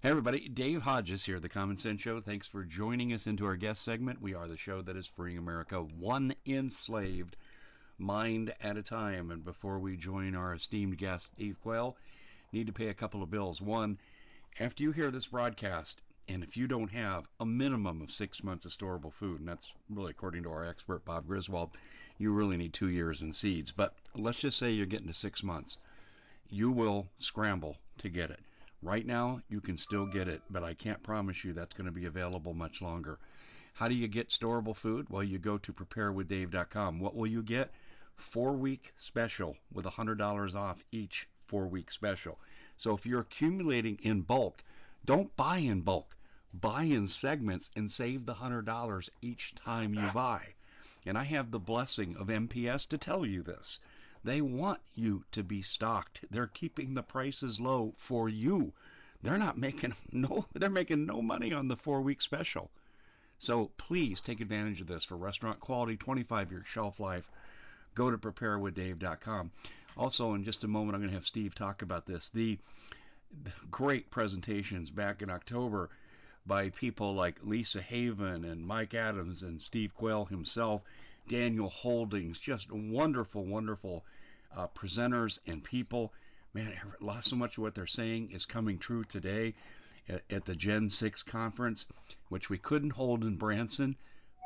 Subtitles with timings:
[0.00, 2.20] Hey everybody, Dave Hodges here, at The Common Sense Show.
[2.20, 4.22] Thanks for joining us into our guest segment.
[4.22, 7.34] We are the show that is freeing America one enslaved
[7.98, 9.32] mind at a time.
[9.32, 11.96] And before we join our esteemed guest, Steve Quayle,
[12.52, 13.60] need to pay a couple of bills.
[13.60, 13.98] One,
[14.60, 18.66] after you hear this broadcast, and if you don't have a minimum of six months
[18.66, 21.72] of storable food, and that's really according to our expert Bob Griswold,
[22.18, 23.72] you really need two years in seeds.
[23.72, 25.78] But let's just say you're getting to six months,
[26.48, 28.38] you will scramble to get it.
[28.82, 31.92] Right now, you can still get it, but I can't promise you that's going to
[31.92, 33.18] be available much longer.
[33.74, 35.08] How do you get storable food?
[35.10, 37.00] Well, you go to preparewithdave.com.
[37.00, 37.72] What will you get?
[38.16, 42.38] Four week special with $100 off each four week special.
[42.76, 44.62] So if you're accumulating in bulk,
[45.04, 46.16] don't buy in bulk.
[46.54, 50.54] Buy in segments and save the $100 each time you buy.
[51.04, 53.80] And I have the blessing of MPS to tell you this.
[54.28, 56.20] They want you to be stocked.
[56.30, 58.74] They're keeping the prices low for you.
[59.22, 62.70] They're not making no they're making no money on the 4-week special.
[63.38, 67.30] So please take advantage of this for restaurant quality 25 year shelf life.
[67.94, 69.50] Go to preparewithdave.com.
[69.96, 72.28] Also in just a moment I'm going to have Steve talk about this.
[72.28, 72.58] The,
[73.44, 75.88] the great presentations back in October
[76.44, 80.82] by people like Lisa Haven and Mike Adams and Steve Quayle himself
[81.28, 84.04] Daniel Holdings, just wonderful, wonderful
[84.56, 86.12] uh, presenters and people.
[86.54, 86.72] Man,
[87.20, 89.54] so much of what they're saying is coming true today
[90.08, 91.84] at, at, the Gen 6 conference,
[92.28, 93.96] which we couldn't hold in Branson,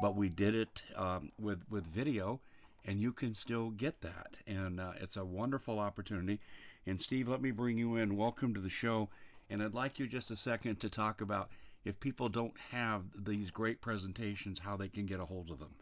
[0.01, 2.41] but we did it um, with, with video,
[2.85, 4.37] and you can still get that.
[4.47, 6.41] And uh, it's a wonderful opportunity.
[6.87, 8.17] And Steve, let me bring you in.
[8.17, 9.09] Welcome to the show.
[9.49, 11.51] And I'd like you just a second to talk about
[11.85, 15.75] if people don't have these great presentations, how they can get a hold of them.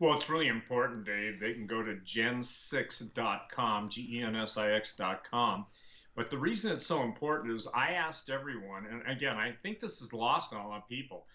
[0.00, 1.38] Well, it's really important, Dave.
[1.38, 5.66] They can go to gen6.com, G E N S I X.com.
[6.16, 10.00] But the reason it's so important is I asked everyone, and again, I think this
[10.00, 11.26] is lost on a lot of people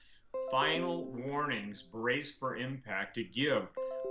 [0.51, 3.67] final warnings, brace for impact to give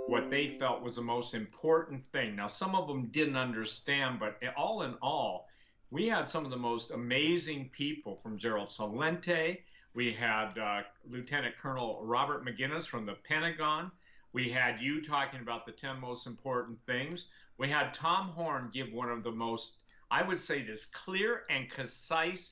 [0.07, 2.35] what they felt was the most important thing.
[2.35, 5.47] Now, some of them didn't understand, but all in all,
[5.91, 9.59] we had some of the most amazing people from Gerald Celente.
[9.93, 13.91] We had uh, Lieutenant Colonel Robert Maginnis from the Pentagon.
[14.35, 17.27] We had you talking about the 10 most important things.
[17.57, 19.75] We had Tom Horn give one of the most,
[20.11, 22.51] I would say, this clear and concise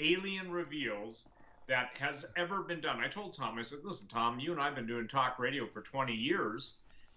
[0.00, 1.26] alien reveals
[1.68, 2.98] that has ever been done.
[2.98, 5.64] I told Tom, I said, listen, Tom, you and I have been doing talk radio
[5.68, 6.72] for 20 years,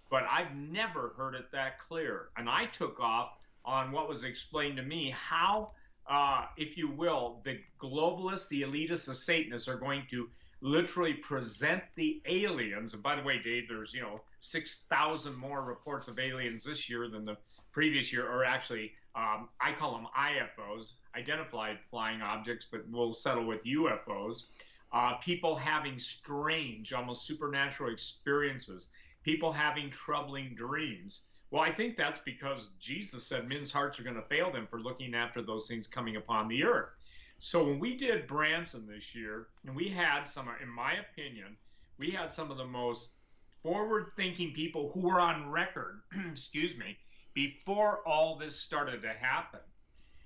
[0.08, 2.28] but I've never heard it that clear.
[2.36, 3.32] And I took off
[3.64, 5.72] on what was explained to me how,
[6.08, 10.28] uh, if you will, the globalists, the elitists, the Satanists are going to
[10.60, 12.94] literally present the aliens.
[12.94, 16.88] And by the way, Dave, there's you know six thousand more reports of aliens this
[16.88, 17.36] year than the
[17.72, 23.46] previous year, or actually, um, I call them IFOs, identified flying objects, but we'll settle
[23.46, 24.44] with UFOs.
[24.92, 28.86] Uh, people having strange, almost supernatural experiences.
[29.24, 31.22] People having troubling dreams.
[31.50, 34.80] Well, I think that's because Jesus said men's hearts are going to fail them for
[34.80, 36.90] looking after those things coming upon the earth.
[37.38, 41.56] So when we did Branson this year, and we had some, in my opinion,
[41.98, 43.14] we had some of the most
[43.62, 46.96] forward-thinking people who were on record, excuse me,
[47.34, 49.60] before all this started to happen.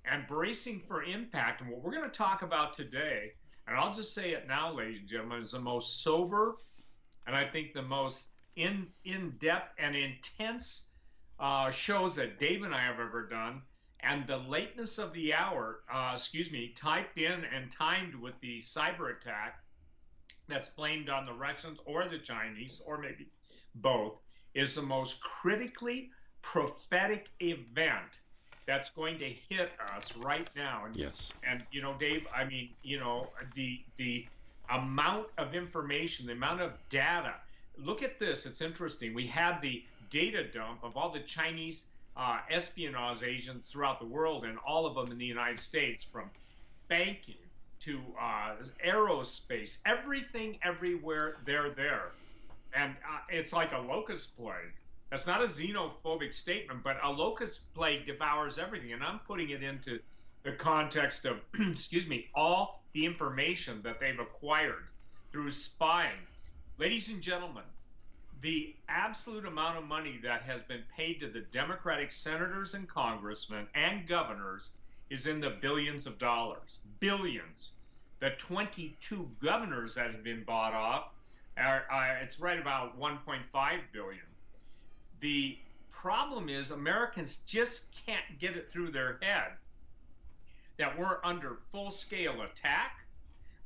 [0.05, 3.33] And bracing for impact, and what we're going to talk about today,
[3.67, 6.57] and I'll just say it now, ladies and gentlemen, is the most sober,
[7.27, 10.89] and I think the most in in depth and intense
[11.39, 13.63] uh, shows that Dave and I have ever done
[14.03, 18.61] and the lateness of the hour, uh, excuse me, typed in and timed with the
[18.61, 19.63] cyber attack
[20.49, 23.29] that's blamed on the Russians or the Chinese, or maybe
[23.77, 24.15] both,
[24.55, 26.11] is the most critically
[26.43, 28.21] prophetic event
[28.67, 30.85] that's going to hit us right now.
[30.87, 31.13] And, yes.
[31.43, 34.27] And you know, Dave, I mean, you know, the the
[34.71, 37.35] amount of information, the amount of data.
[37.77, 38.47] Look at this.
[38.47, 39.15] It's interesting.
[39.15, 41.87] We had the data dump of all the Chinese
[42.21, 46.31] uh, espionage agents throughout the world, and all of them in the United States, from
[46.89, 47.35] banking
[47.81, 48.57] to uh,
[48.87, 52.11] aerospace, everything, everywhere, they're there.
[52.75, 54.75] And uh, it's like a locust plague.
[55.09, 58.93] That's not a xenophobic statement, but a locust plague devours everything.
[58.93, 59.99] And I'm putting it into
[60.43, 64.89] the context of, excuse me, all the information that they've acquired
[65.33, 66.21] through spying.
[66.79, 67.65] Ladies and gentlemen,
[68.43, 73.67] the absolute amount of money that has been paid to the Democratic senators and congressmen
[73.75, 74.71] and governors
[75.11, 76.79] is in the billions of dollars.
[77.01, 77.73] Billions.
[78.21, 81.13] The 22 governors that have been bought off,
[81.57, 83.41] are, uh, it's right about 1.5
[83.93, 84.21] billion.
[85.21, 85.59] The
[85.91, 89.53] problem is Americans just can't get it through their head
[90.79, 93.05] that we're under full scale attack.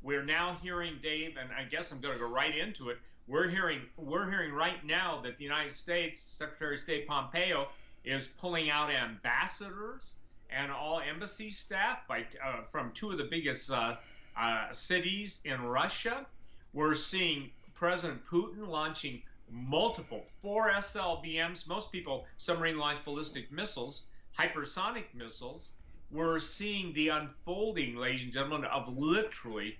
[0.02, 2.98] We're now hearing, Dave, and I guess I'm going to go right into it.
[3.26, 7.68] We're hearing we're hearing right now that the United States Secretary of State Pompeo
[8.04, 10.12] is pulling out ambassadors
[10.50, 13.96] and all embassy staff by uh, from two of the biggest uh,
[14.38, 16.26] uh, cities in Russia.
[16.74, 21.66] We're seeing President Putin launching multiple four SLBMs.
[21.66, 24.02] Most people submarine launched ballistic missiles,
[24.38, 25.70] hypersonic missiles.
[26.10, 29.78] We're seeing the unfolding, ladies and gentlemen, of literally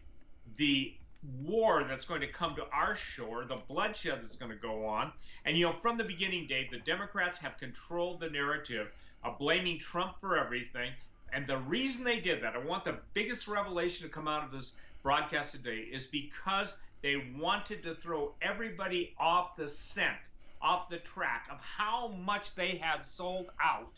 [0.57, 0.95] the
[1.43, 5.13] war that's going to come to our shore, the bloodshed that's going to go on.
[5.45, 8.89] And, you know, from the beginning, Dave, the Democrats have controlled the narrative
[9.23, 10.91] of blaming Trump for everything.
[11.33, 14.53] And the reason they did that, I want the biggest revelation to come out of
[14.53, 14.73] this
[15.03, 20.17] broadcast today, is because they wanted to throw everybody off the scent,
[20.63, 23.93] off the track of how much they had sold out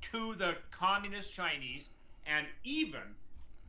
[0.00, 1.90] to the communist Chinese,
[2.26, 3.02] and even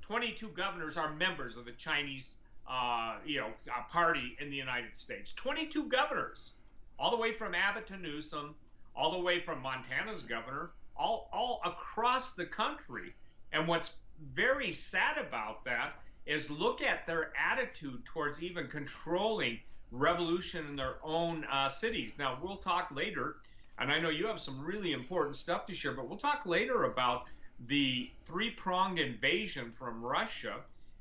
[0.01, 2.35] 22 governors are members of the Chinese,
[2.69, 3.49] uh, you know,
[3.89, 5.33] party in the United States.
[5.33, 6.51] 22 governors,
[6.99, 8.53] all the way from Abbott to Newsom,
[8.95, 13.13] all the way from Montana's governor, all all across the country.
[13.51, 13.93] And what's
[14.35, 15.93] very sad about that
[16.25, 19.59] is look at their attitude towards even controlling
[19.91, 22.11] revolution in their own uh, cities.
[22.19, 23.37] Now, we'll talk later,
[23.79, 26.83] and I know you have some really important stuff to share, but we'll talk later
[26.83, 27.23] about
[27.67, 30.57] the three pronged invasion from Russia.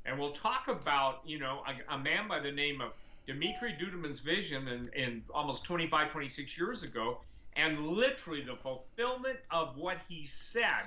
[0.09, 2.93] And we'll talk about, you know, a, a man by the name of
[3.27, 7.19] Dmitry Duduman's vision in, in almost 25, 26 years ago,
[7.57, 10.87] and literally the fulfillment of what he said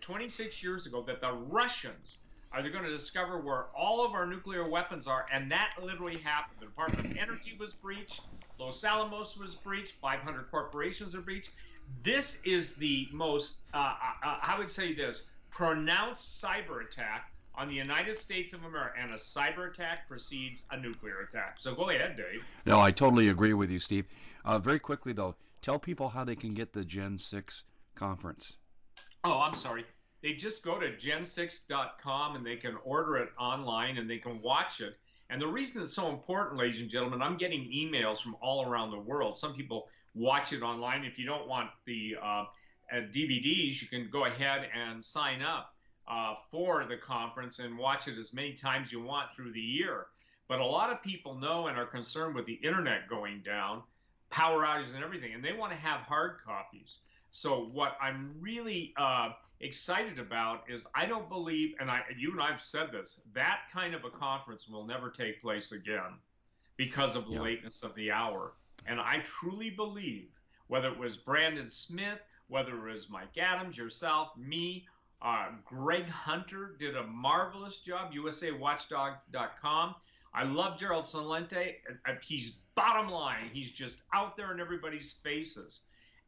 [0.00, 2.18] 26 years ago that the Russians
[2.50, 5.26] are they going to discover where all of our nuclear weapons are?
[5.32, 6.58] And that literally happened.
[6.60, 8.22] The Department of Energy was breached.
[8.58, 9.96] Los Alamos was breached.
[10.00, 11.50] 500 corporations are breached.
[12.02, 17.68] This is the most, uh, uh, uh, I would say this, pronounced cyber attack on
[17.68, 21.56] the United States of America, and a cyber attack precedes a nuclear attack.
[21.58, 22.42] So go ahead, Dave.
[22.64, 24.06] No, I totally agree with you, Steve.
[24.44, 27.64] Uh, very quickly, though, tell people how they can get the Gen 6
[27.96, 28.52] conference.
[29.24, 29.84] Oh, I'm sorry
[30.22, 34.80] they just go to gen6.com and they can order it online and they can watch
[34.80, 34.96] it.
[35.30, 38.90] And the reason it's so important, ladies and gentlemen, I'm getting emails from all around
[38.90, 39.38] the world.
[39.38, 41.04] Some people watch it online.
[41.04, 42.44] If you don't want the uh,
[42.92, 45.74] DVDs, you can go ahead and sign up
[46.08, 50.06] uh, for the conference and watch it as many times you want through the year.
[50.48, 53.82] But a lot of people know and are concerned with the internet going down,
[54.30, 57.00] power outages, and everything, and they want to have hard copies.
[57.30, 62.40] So what I'm really uh, excited about is I don't believe, and I, you and
[62.40, 66.16] I've said this, that kind of a conference will never take place again
[66.78, 68.52] because of the lateness of the hour.
[68.86, 70.28] And I truly believe,
[70.68, 74.86] whether it was Brandon Smith, whether it was Mike Adams, yourself, me,
[75.20, 79.94] uh, Greg Hunter did a marvelous job, USAWatchdog.com.
[80.34, 81.74] I love Gerald Celente.
[82.06, 83.50] Uh, he's bottom line.
[83.52, 85.80] He's just out there in everybody's faces.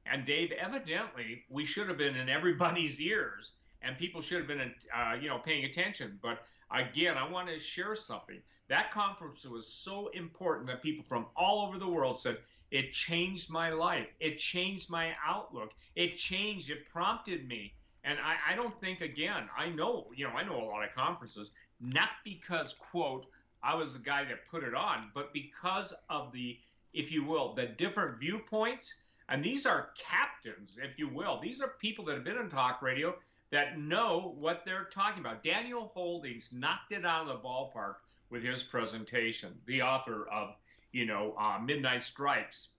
[0.06, 3.52] And Dave, evidently, we should have been in everybody's ears,
[3.82, 6.18] and people should have been, uh, you know, paying attention.
[6.22, 6.42] But
[6.72, 8.40] again, I want to share something.
[8.68, 12.38] That conference was so important that people from all over the world said
[12.70, 14.06] it changed my life.
[14.20, 15.72] It changed my outlook.
[15.94, 16.70] It changed.
[16.70, 17.74] It prompted me.
[18.04, 20.94] And I, I don't think, again, I know, you know, I know a lot of
[20.94, 21.50] conferences,
[21.80, 23.26] not because, quote,
[23.62, 26.58] I was the guy that put it on, but because of the,
[26.94, 28.94] if you will, the different viewpoints
[29.30, 31.38] and these are captains, if you will.
[31.40, 33.14] These are people that have been in talk radio
[33.52, 35.44] that know what they're talking about.
[35.44, 37.96] Daniel Holdings knocked it out of the ballpark
[38.28, 39.56] with his presentation.
[39.66, 40.56] The author of,
[40.90, 42.70] you know, uh, Midnight Strikes,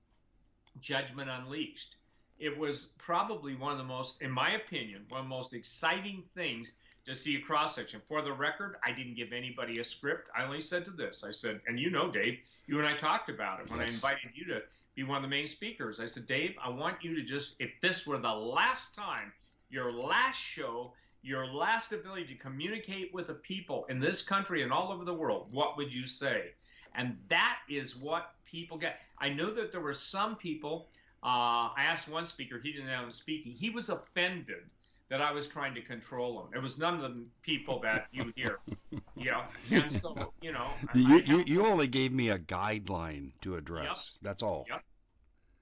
[0.82, 1.96] Judgment Unleashed.
[2.42, 6.24] It was probably one of the most, in my opinion, one of the most exciting
[6.34, 6.74] things
[7.06, 8.02] to see a cross section.
[8.08, 10.28] For the record, I didn't give anybody a script.
[10.36, 13.30] I only said to this, I said, and you know, Dave, you and I talked
[13.30, 13.90] about it when yes.
[13.90, 14.62] I invited you to
[14.96, 16.00] be one of the main speakers.
[16.00, 19.32] I said, Dave, I want you to just, if this were the last time,
[19.70, 24.74] your last show, your last ability to communicate with the people in this country and
[24.74, 26.54] all over the world, what would you say?
[26.96, 29.00] And that is what people get.
[29.20, 30.88] I know that there were some people,
[31.24, 34.64] uh, I asked one speaker, he didn't have him speaking, he was offended
[35.12, 36.48] that I was trying to control him.
[36.56, 38.60] It was none of the people that you hear,
[39.18, 39.44] you know.
[39.70, 43.86] And so, you know, you, you, you only gave me a guideline to address.
[43.86, 43.98] Yep.
[44.22, 44.66] That's all.
[44.70, 44.82] Yep.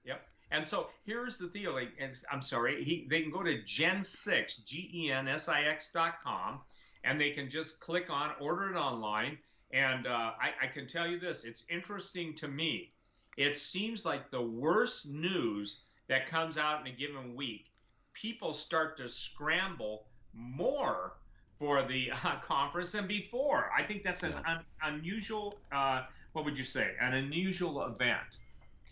[0.04, 0.22] Yep.
[0.52, 1.76] And so here's the deal.
[1.78, 6.60] And I'm sorry, he, they can go to Gen6, G-E-N-S-I-X dot com,
[7.02, 9.36] and they can just click on order it online.
[9.72, 12.92] And uh, I, I can tell you this: it's interesting to me.
[13.40, 17.66] It seems like the worst news that comes out in a given week
[18.12, 20.04] people start to scramble
[20.34, 21.14] more
[21.58, 23.70] for the uh, conference and before.
[23.76, 24.56] I think that's an Yeah.
[24.56, 28.38] un- unusual, uh, what would you say, an unusual event.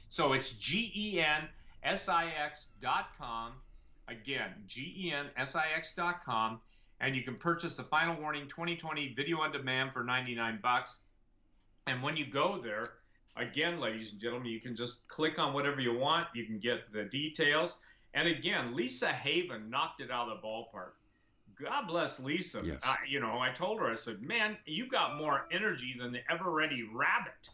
[0.09, 1.49] So it's gensix.com.
[4.09, 6.61] Again, gensix.com.
[7.01, 10.97] And you can purchase the Final Warning 2020 video on demand for 99 bucks.
[11.87, 12.87] And when you go there,
[13.39, 16.29] again, ladies and gentlemen, you can just click on whatever you want.
[16.35, 17.77] You can get the details.
[18.15, 20.93] And again, Lisa Haven knocked it out of the ballpark.
[21.61, 22.63] God bless Lisa.
[22.65, 22.79] Yes.
[22.83, 26.21] I, you know, I told her, I said, man, you got more energy than the
[26.31, 27.49] ever ready rabbit.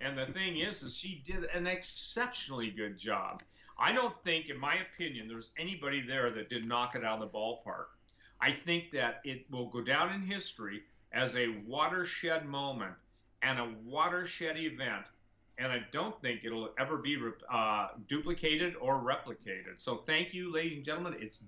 [0.00, 3.42] And the thing is, is she did an exceptionally good job.
[3.78, 7.32] I don't think, in my opinion, there's anybody there that did knock it out of
[7.32, 7.86] the ballpark.
[8.40, 12.94] I think that it will go down in history as a watershed moment
[13.42, 15.04] and a watershed event.
[15.58, 17.18] And I don't think it'll ever be
[17.50, 19.78] uh, duplicated or replicated.
[19.78, 21.16] So thank you, ladies and gentlemen.
[21.18, 21.42] It's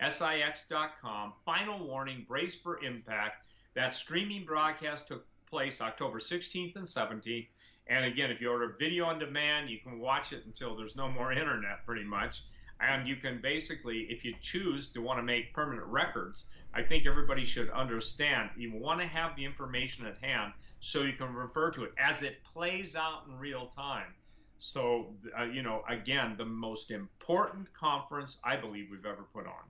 [0.00, 1.32] gensix.com.
[1.44, 3.44] Final warning, brace for impact.
[3.74, 7.48] That streaming broadcast took place October 16th and 17th.
[7.88, 11.08] And again, if you order video on demand, you can watch it until there's no
[11.08, 12.42] more internet, pretty much.
[12.80, 17.06] And you can basically, if you choose to want to make permanent records, I think
[17.06, 20.52] everybody should understand you want to have the information at hand
[20.86, 24.14] so you can refer to it as it plays out in real time.
[24.60, 29.64] So, uh, you know, again, the most important conference I believe we've ever put on.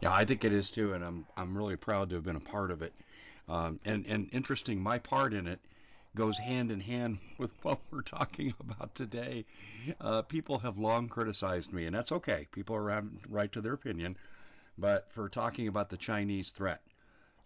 [0.00, 2.40] Yeah, I think it is too, and I'm I'm really proud to have been a
[2.40, 2.94] part of it.
[3.50, 5.60] Um, and and interesting, my part in it
[6.14, 9.44] goes hand in hand with what we're talking about today.
[10.00, 12.48] Uh, people have long criticized me, and that's okay.
[12.52, 14.16] People are right to their opinion,
[14.78, 16.80] but for talking about the Chinese threat,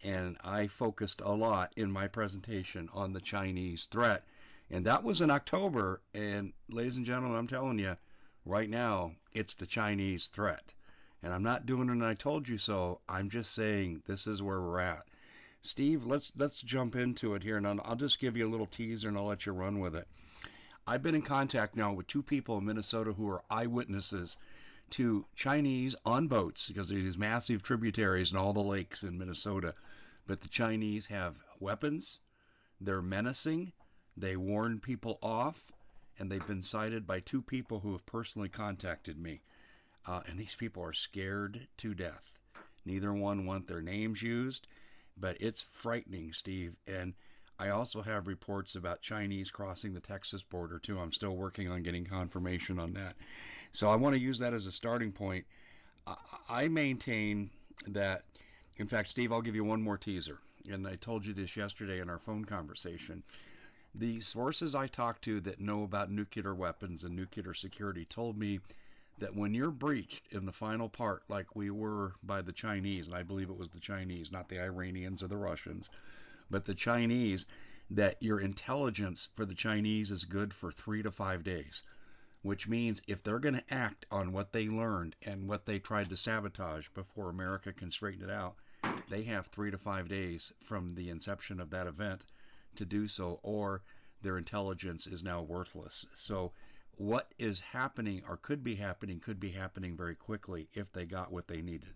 [0.02, 4.24] and I focused a lot in my presentation on the Chinese threat,
[4.70, 6.00] and that was in October.
[6.14, 7.96] And ladies and gentlemen, I'm telling you,
[8.44, 10.74] right now it's the Chinese threat.
[11.22, 13.00] And I'm not doing an I told you so.
[13.08, 15.06] I'm just saying this is where we're at.
[15.62, 19.08] Steve, let's let's jump into it here, and I'll, just give you a little teaser,
[19.08, 20.08] and I'll let you run with it.
[20.86, 24.38] I've been in contact now with two people in Minnesota who are eyewitnesses
[24.90, 29.74] to Chinese on boats because there's these massive tributaries in all the lakes in Minnesota.
[30.26, 32.18] But the Chinese have weapons,
[32.80, 33.72] they're menacing,
[34.16, 35.72] they warn people off,
[36.18, 39.40] and they've been cited by two people who have personally contacted me.
[40.06, 42.38] Uh, and these people are scared to death.
[42.84, 44.66] Neither one want their names used,
[45.16, 46.76] but it's frightening, Steve.
[46.86, 47.14] And
[47.58, 50.98] I also have reports about Chinese crossing the Texas border too.
[50.98, 53.16] I'm still working on getting confirmation on that.
[53.72, 55.44] So I want to use that as a starting point.
[56.48, 57.50] I maintain
[57.88, 58.24] that,
[58.80, 60.38] in fact, Steve, I'll give you one more teaser.
[60.70, 63.22] And I told you this yesterday in our phone conversation.
[63.94, 68.60] The sources I talked to that know about nuclear weapons and nuclear security told me
[69.18, 73.14] that when you're breached in the final part, like we were by the Chinese, and
[73.14, 75.90] I believe it was the Chinese, not the Iranians or the Russians,
[76.48, 77.44] but the Chinese,
[77.90, 81.82] that your intelligence for the Chinese is good for three to five days.
[82.40, 86.08] Which means if they're going to act on what they learned and what they tried
[86.08, 88.56] to sabotage before America can straighten it out,
[89.10, 92.24] they have three to five days from the inception of that event
[92.76, 93.82] to do so, or
[94.22, 96.06] their intelligence is now worthless.
[96.14, 96.52] So
[96.96, 101.32] what is happening or could be happening could be happening very quickly if they got
[101.32, 101.94] what they needed.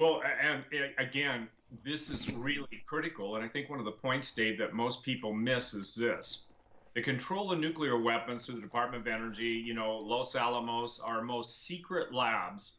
[0.00, 0.64] Well, and
[0.98, 1.48] again,
[1.84, 3.36] this is really critical.
[3.36, 6.46] And I think one of the points, Dave, that most people miss is this.
[6.94, 11.22] The control of nuclear weapons through the Department of Energy, you know, Los Alamos, our
[11.22, 12.72] most secret labs,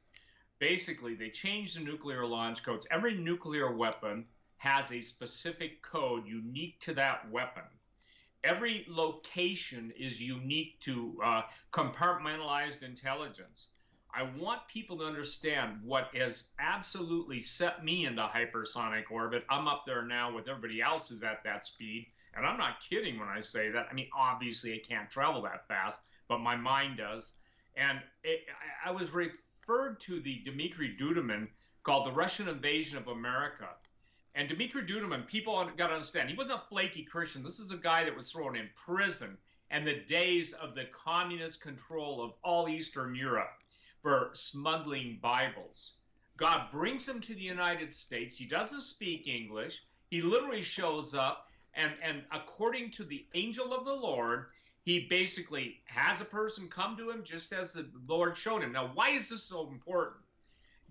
[0.59, 2.87] basically they change the nuclear launch codes.
[2.91, 4.25] Every nuclear weapon
[4.57, 7.63] has a specific code unique to that weapon
[8.45, 11.41] every location is unique to uh,
[11.73, 13.67] compartmentalized intelligence.
[14.13, 19.43] I want people to understand what has absolutely set me into hypersonic orbit.
[19.49, 22.07] I'm up there now with everybody else is at that speed.
[22.37, 23.87] And I'm not kidding when I say that.
[23.89, 27.31] I mean, obviously, I can't travel that fast, but my mind does.
[27.75, 28.41] And it,
[28.85, 29.13] I, I was
[29.67, 31.47] referred to the Dmitry Duduman
[31.83, 33.69] called The Russian Invasion of America.
[34.35, 37.41] And Dmitry Duduman, people got to understand, he wasn't a flaky Christian.
[37.43, 39.37] This is a guy that was thrown in prison
[39.71, 43.53] and the days of the communist control of all Eastern Europe
[44.01, 45.93] for smuggling Bibles.
[46.37, 48.37] God brings him to the United States.
[48.37, 49.81] He doesn't speak English.
[50.09, 54.47] He literally shows up, and, and according to the angel of the Lord,
[54.85, 58.71] he basically has a person come to him just as the Lord showed him.
[58.71, 60.17] Now, why is this so important?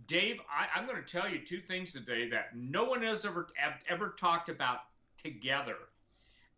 [0.08, 3.46] Dave, I, am going to tell you two things today that no one has ever
[3.88, 4.80] ever talked about
[5.16, 5.76] together,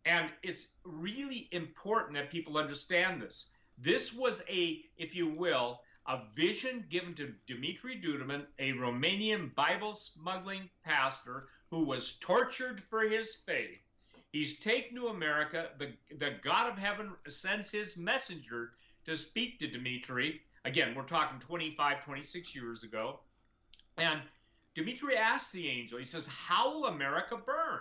[0.05, 3.45] and it's really important that people understand this.
[3.77, 9.93] This was a, if you will, a vision given to Dimitri Duduman, a Romanian Bible
[9.93, 13.77] smuggling pastor who was tortured for his faith.
[14.31, 15.69] He's taken to America.
[15.79, 18.71] The, the God of heaven sends his messenger
[19.05, 20.41] to speak to Dimitri.
[20.65, 23.19] Again, we're talking 25, 26 years ago.
[23.97, 24.21] And
[24.75, 27.79] Dimitri asks the angel, he says, How will America burn?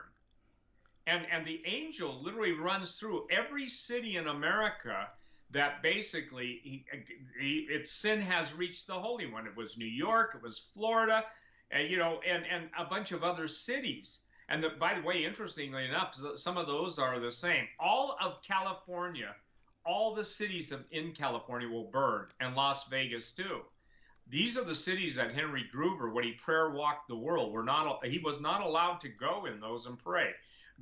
[1.07, 5.09] And, and the angel literally runs through every city in America
[5.50, 6.85] that basically he,
[7.41, 9.47] he, its sin has reached the Holy One.
[9.47, 11.25] It was New York, it was Florida,
[11.71, 14.21] and you know, and and a bunch of other cities.
[14.49, 17.67] And the, by the way, interestingly enough, some of those are the same.
[17.81, 19.35] All of California,
[19.85, 23.62] all the cities of, in California will burn, and Las Vegas too.
[24.29, 28.05] These are the cities that Henry Gruber, when he prayer walked the world, were not
[28.05, 30.31] he was not allowed to go in those and pray.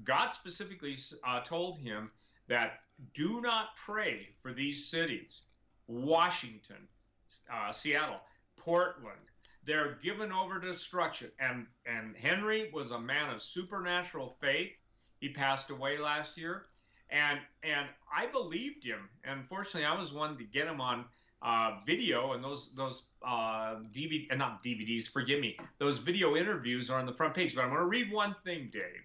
[0.02, 2.11] God specifically uh, told him
[2.49, 2.80] that
[3.12, 5.42] do not pray for these cities
[5.87, 6.88] Washington,
[7.52, 8.21] uh, Seattle,
[8.56, 9.18] Portland.
[9.66, 11.30] They're given over to destruction.
[11.38, 14.73] And, and Henry was a man of supernatural faith.
[15.21, 16.66] He passed away last year.
[17.11, 19.09] And, and I believed him.
[19.25, 21.04] And unfortunately, I was one to get him on
[21.44, 26.88] uh, video, and those those uh, DVD, uh, not DVDs, forgive me, those video interviews
[26.88, 27.54] are on the front page.
[27.54, 29.02] But I'm going to read one thing, Dave,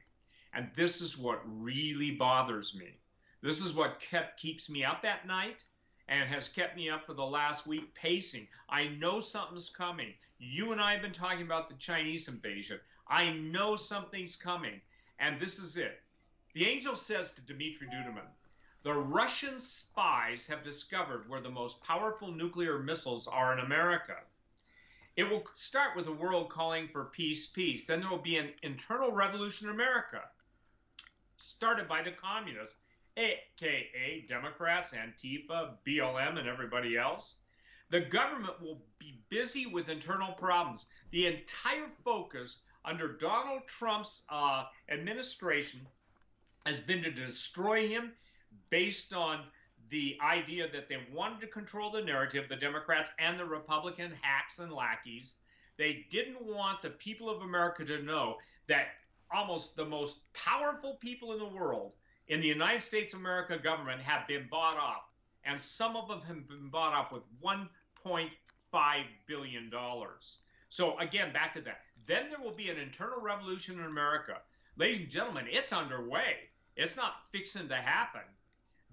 [0.54, 2.98] and this is what really bothers me.
[3.42, 5.64] This is what kept keeps me up at night
[6.10, 8.48] and has kept me up for the last week pacing.
[8.68, 10.14] I know something's coming.
[10.40, 12.80] You and I have been talking about the Chinese invasion.
[13.08, 14.82] I know something's coming.
[15.20, 16.02] And this is it.
[16.54, 18.26] The angel says to Dmitry Duduman,
[18.82, 24.16] the Russian spies have discovered where the most powerful nuclear missiles are in America.
[25.16, 27.86] It will start with the world calling for peace, peace.
[27.86, 30.22] Then there will be an internal revolution in America,
[31.36, 32.78] started by the communists
[33.18, 37.36] aka Democrats, Antifa, BLM, and everybody else.
[37.92, 40.86] The government will be busy with internal problems.
[41.12, 45.82] The entire focus under Donald Trump's uh, administration
[46.66, 48.12] has been to destroy him
[48.70, 49.42] based on
[49.90, 54.60] the idea that they wanted to control the narrative, the Democrats and the Republican hacks
[54.60, 55.36] and lackeys.
[55.78, 58.88] They didn't want the people of America to know that
[59.34, 61.94] almost the most powerful people in the world
[62.30, 65.04] in the United States of America government have been bought off,
[65.44, 68.30] and some of them have been bought off with 1.5
[69.28, 70.38] billion dollars.
[70.70, 71.82] So again, back to that.
[72.08, 74.38] Then there will be an internal revolution in America.
[74.78, 76.50] Ladies and gentlemen, it's underway.
[76.76, 78.22] It's not fixing to happen.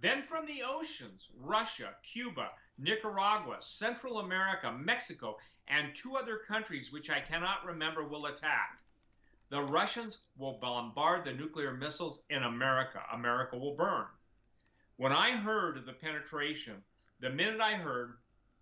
[0.00, 5.36] Then from the oceans, Russia, Cuba, Nicaragua, Central America, Mexico,
[5.68, 8.78] and two other countries which I cannot remember will attack.
[9.48, 13.00] The Russians will bombard the nuclear missiles in America.
[13.12, 14.06] America will burn.
[14.96, 16.74] When I heard of the penetration,
[17.20, 18.14] the minute I heard,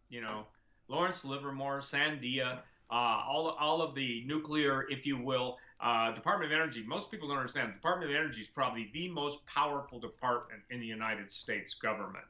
[0.09, 0.47] you know,
[0.89, 2.59] Lawrence Livermore, Sandia,
[2.91, 7.29] uh, all, all of the nuclear, if you will, uh, Department of Energy, most people
[7.29, 7.71] don't understand.
[7.71, 12.25] The Department of Energy is probably the most powerful department in the United States government.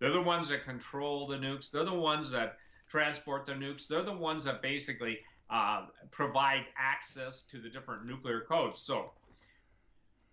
[0.00, 1.70] They're the ones that control the nukes.
[1.70, 3.86] They're the ones that transport the nukes.
[3.86, 8.80] They're the ones that basically uh, provide access to the different nuclear codes.
[8.80, 9.10] So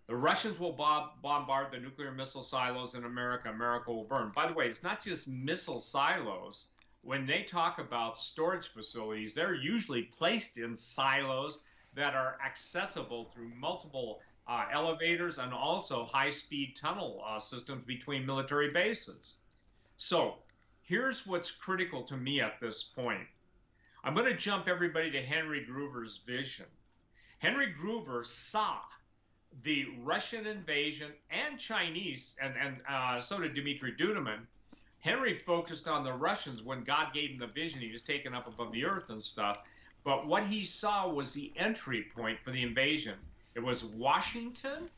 [0.08, 3.48] the Russians will bomb, bombard the nuclear missile silos in America.
[3.50, 4.32] America will burn.
[4.34, 6.66] By the way, it's not just missile silos.
[7.02, 11.60] When they talk about storage facilities, they're usually placed in silos
[11.94, 18.26] that are accessible through multiple uh, elevators and also high speed tunnel uh, systems between
[18.26, 19.36] military bases.
[19.96, 20.36] So
[20.82, 23.26] here's what's critical to me at this point
[24.04, 26.66] I'm going to jump everybody to Henry Gruber's vision.
[27.38, 28.78] Henry Gruber saw
[29.62, 34.40] the Russian invasion and Chinese, and, and uh, so did Dmitry Duduman.
[34.98, 37.80] Henry focused on the Russians when God gave him the vision.
[37.80, 39.58] He was taken up above the earth and stuff.
[40.04, 43.14] But what he saw was the entry point for the invasion.
[43.54, 44.90] It was Washington,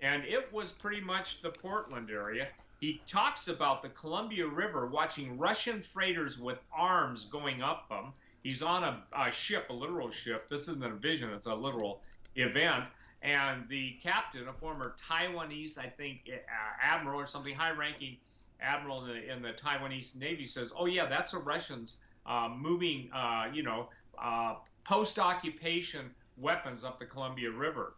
[0.00, 2.48] and it was pretty much the Portland area.
[2.80, 8.14] He talks about the Columbia River, watching Russian freighters with arms going up them
[8.46, 10.48] he's on a, a ship, a literal ship.
[10.48, 12.00] This isn't a vision; it's a literal
[12.36, 12.84] event.
[13.22, 16.36] And the captain, a former Taiwanese, I think, uh,
[16.80, 18.18] admiral or something, high-ranking
[18.60, 23.10] admiral in the, in the, Taiwanese Navy, says, "Oh yeah, that's the Russians uh, moving,
[23.12, 27.94] uh, you know, uh, post-occupation weapons up the Columbia River."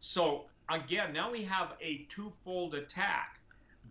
[0.00, 3.38] So again, now we have a twofold attack.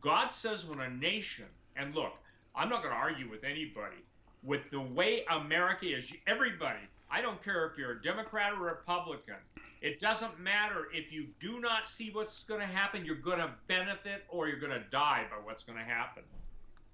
[0.01, 1.45] God says when a nation,
[1.75, 2.13] and look,
[2.55, 4.03] I'm not going to argue with anybody
[4.43, 6.79] with the way America is, everybody,
[7.11, 9.35] I don't care if you're a Democrat or Republican,
[9.81, 13.51] it doesn't matter if you do not see what's going to happen, you're going to
[13.67, 16.23] benefit or you're going to die by what's going to happen.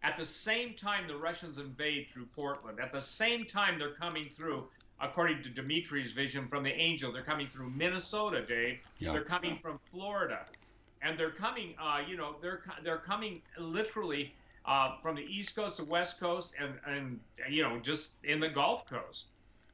[0.04, 2.80] At the same time, the Russians invade through Portland.
[2.80, 4.66] At the same time, they're coming through,
[5.02, 8.80] according to Dimitri's vision from the angel, they're coming through Minnesota, Dave.
[9.00, 9.14] Yeah.
[9.14, 10.46] They're coming from Florida.
[11.02, 14.34] And they're coming, uh, you know, they're, they're coming literally
[14.67, 18.49] uh, from the East Coast to West Coast and, and, you know, just in the
[18.49, 19.25] Gulf Coast.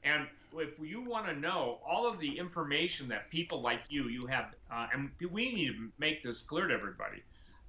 [0.04, 4.26] And if you want to know all of the information that people like you, you
[4.28, 7.24] have, uh, and we need to make this clear to everybody.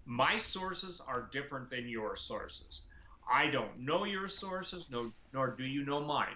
[0.05, 2.83] My sources are different than your sources.
[3.31, 6.35] I don't know your sources, no, nor do you know mine.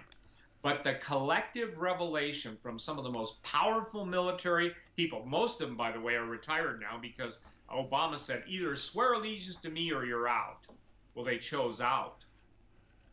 [0.61, 5.77] But the collective revelation from some of the most powerful military people, most of them,
[5.77, 7.39] by the way, are retired now because
[7.71, 10.65] Obama said either swear allegiance to me or you're out.
[11.13, 12.23] Well, they chose out.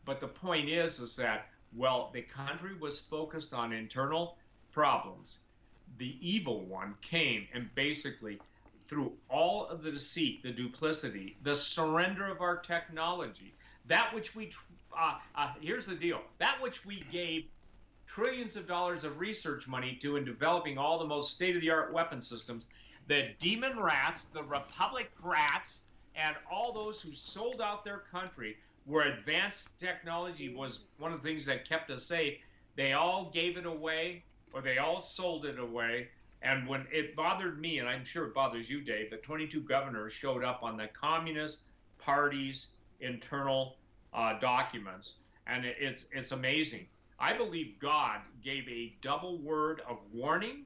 [0.05, 4.37] But the point is, is that well, the country was focused on internal
[4.71, 5.39] problems.
[5.97, 8.39] The evil one came and basically,
[8.87, 13.53] through all of the deceit, the duplicity, the surrender of our technology,
[13.87, 14.51] that which we,
[14.97, 17.45] uh, uh, here's the deal, that which we gave
[18.07, 21.69] trillions of dollars of research money to in developing all the most state of the
[21.69, 22.65] art weapon systems,
[23.07, 25.81] the demon rats, the republic rats,
[26.15, 31.27] and all those who sold out their country where advanced technology was one of the
[31.27, 32.37] things that kept us safe,
[32.75, 36.07] they all gave it away or they all sold it away.
[36.41, 40.13] And when it bothered me, and I'm sure it bothers you, Dave, that 22 governors
[40.13, 41.59] showed up on the Communist
[41.97, 42.67] Party's
[42.99, 43.77] internal
[44.13, 45.13] uh, documents,
[45.47, 46.85] and it, it's it's amazing.
[47.19, 50.65] I believe God gave a double word of warning,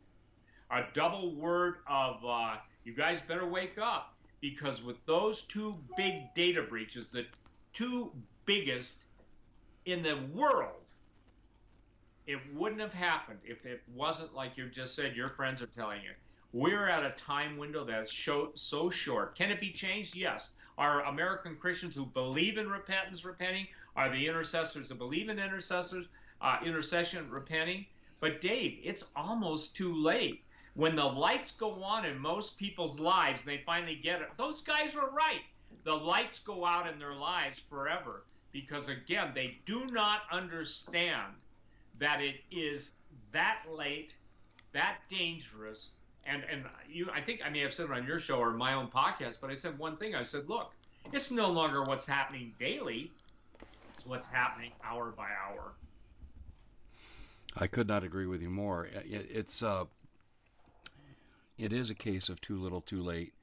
[0.71, 6.33] a double word of uh, you guys better wake up because with those two big
[6.35, 7.25] data breaches the
[7.73, 8.11] two
[8.45, 9.05] biggest
[9.85, 10.75] in the world.
[12.27, 16.01] It wouldn't have happened if it wasn't like you just said your friends are telling
[16.01, 16.11] you.
[16.51, 18.11] We're at a time window that's
[18.55, 19.35] so, short.
[19.35, 20.15] Can it be changed?
[20.15, 20.49] Yes.
[20.77, 23.67] Are American Christians who believe in repentance repenting?
[23.95, 26.07] Are the intercessors who believe in intercessors,
[26.41, 27.85] uh, intercession repenting?
[28.19, 30.43] But Dave, it's almost too late.
[30.79, 34.29] When the lights go on in most people's lives, they finally get it.
[34.37, 35.41] Those guys were right.
[35.83, 41.33] The lights go out in their lives forever because again they do not understand
[41.99, 42.93] that it is
[43.33, 44.15] that late
[44.71, 45.89] that dangerous.
[46.25, 48.73] And and you i think i may have said it on your show or my
[48.73, 50.15] own podcast but i said one thing.
[50.15, 50.71] I said look
[51.11, 53.11] it's no longer what's happening daily.
[53.93, 55.73] It's what's happening hour by hour.
[57.57, 58.87] I could not agree with you more.
[58.93, 59.83] It's uh
[61.59, 63.33] it is a case of too little too late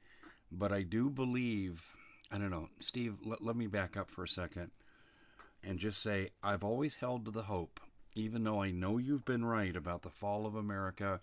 [0.51, 1.81] but i do believe
[2.29, 2.67] I don't know.
[2.79, 4.71] Steve, let, let me back up for a second
[5.63, 7.79] and just say I've always held to the hope,
[8.15, 11.21] even though I know you've been right about the fall of America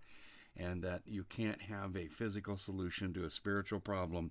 [0.56, 4.30] and that you can't have a physical solution to a spiritual problem.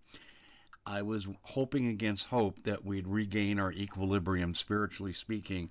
[0.85, 5.69] I was hoping against hope that we'd regain our equilibrium, spiritually speaking,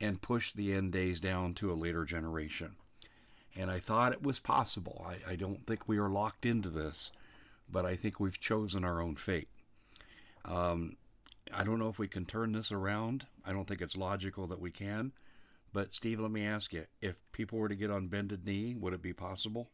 [0.00, 2.74] and push the end days down to a later generation.
[3.56, 5.04] And I thought it was possible.
[5.06, 7.12] I, I don't think we are locked into this,
[7.70, 9.48] but I think we've chosen our own fate.
[10.44, 10.96] Um,
[11.52, 13.26] I don't know if we can turn this around.
[13.44, 15.12] I don't think it's logical that we can.
[15.72, 18.92] But, Steve, let me ask you if people were to get on bended knee, would
[18.92, 19.70] it be possible?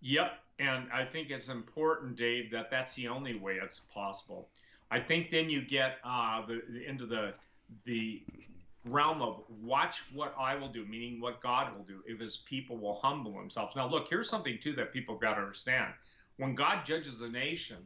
[0.00, 0.32] Yep.
[0.58, 4.48] And I think it's important, Dave, that that's the only way it's possible.
[4.90, 7.34] I think then you get uh, the, into the
[7.84, 8.22] the
[8.84, 12.76] realm of watch what I will do, meaning what God will do if his people
[12.76, 13.76] will humble themselves.
[13.76, 15.92] Now, look, here's something too that people got to understand.
[16.38, 17.76] When God judges a nation,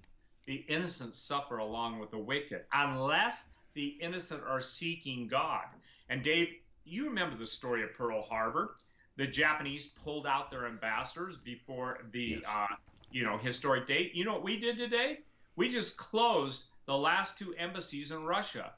[0.46, 5.64] the innocent suffer along with the wicked, unless the innocent are seeking God.
[6.08, 6.48] And Dave,
[6.84, 8.76] you remember the story of Pearl Harbor.
[9.16, 12.42] The Japanese pulled out their ambassadors before the yes.
[12.48, 12.66] uh,
[13.10, 14.14] you know historic date.
[14.14, 15.20] You know what we did today?
[15.56, 18.72] We just closed the last two embassies in Russia,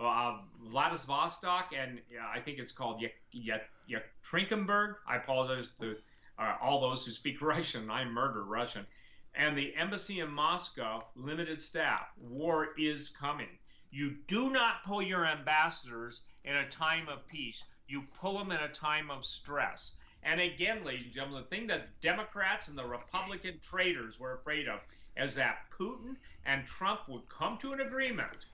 [0.00, 0.38] uh,
[0.70, 2.00] Vladivostok and
[2.34, 3.02] I think it's called
[3.34, 4.94] Yekaterinburg.
[5.06, 5.96] I apologize to
[6.38, 7.90] uh, all those who speak Russian.
[7.90, 8.86] I murder Russian
[9.34, 12.08] and the embassy in Moscow, limited staff.
[12.18, 13.58] War is coming.
[13.90, 17.62] You do not pull your ambassadors in a time of peace.
[17.86, 19.92] You pull them in a time of stress.
[20.22, 24.68] And again, ladies and gentlemen, the thing that Democrats and the Republican traitors were afraid
[24.68, 24.80] of
[25.16, 28.46] is that Putin and Trump would come to an agreement.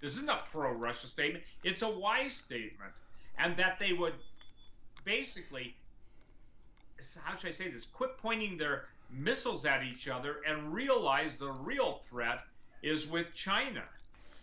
[0.00, 2.92] This isn't a pro Russia statement, it's a wise statement.
[3.38, 4.14] And that they would
[5.04, 5.74] basically,
[7.22, 11.50] how should I say this, quit pointing their missiles at each other and realize the
[11.50, 12.40] real threat
[12.82, 13.84] is with China.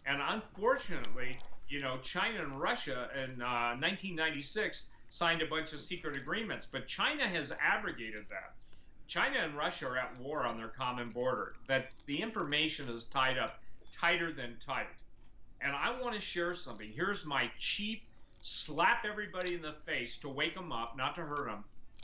[0.05, 6.15] And unfortunately, you know, China and Russia in uh, 1996 signed a bunch of secret
[6.15, 8.53] agreements, but China has abrogated that.
[9.07, 11.53] China and Russia are at war on their common border.
[11.67, 13.59] That the information is tied up
[13.93, 14.87] tighter than tight.
[15.65, 16.91] And I want to share something.
[16.95, 18.03] Here's my cheap
[18.41, 21.63] slap everybody in the face to wake them up, not to hurt them.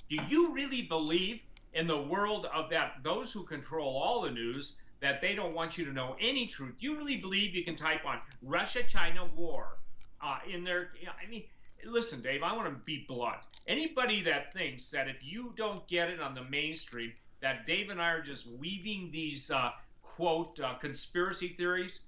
[0.10, 1.42] Do you really believe
[1.76, 5.78] in the world of that those who control all the news that they don't want
[5.78, 6.74] you to know any truth?
[6.80, 9.78] Do you really believe you can type on Russia China war
[10.24, 10.90] uh, in there?
[11.08, 11.44] I mean,
[11.86, 13.42] listen, Dave, I want to be blunt.
[13.68, 18.02] Anybody that thinks that if you don't get it on the mainstream, that Dave and
[18.02, 19.70] I are just weaving these uh,
[20.02, 22.00] quote uh, conspiracy theories,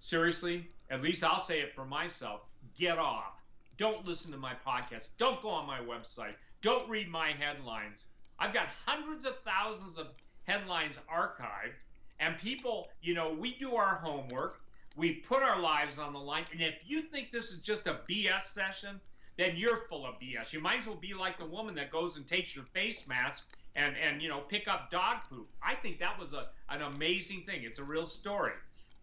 [0.00, 2.40] seriously, at least I'll say it for myself.
[2.76, 3.34] Get off.
[3.78, 5.10] Don't listen to my podcast.
[5.18, 6.34] Don't go on my website.
[6.62, 8.06] Don't read my headlines.
[8.38, 10.08] I've got hundreds of thousands of
[10.44, 11.74] headlines archived,
[12.18, 14.60] and people, you know, we do our homework.
[14.96, 16.44] We put our lives on the line.
[16.52, 19.00] And if you think this is just a BS session,
[19.38, 20.52] then you're full of BS.
[20.52, 23.44] You might as well be like the woman that goes and takes your face mask
[23.76, 25.48] and and you know pick up dog poop.
[25.62, 27.62] I think that was a an amazing thing.
[27.62, 28.52] It's a real story.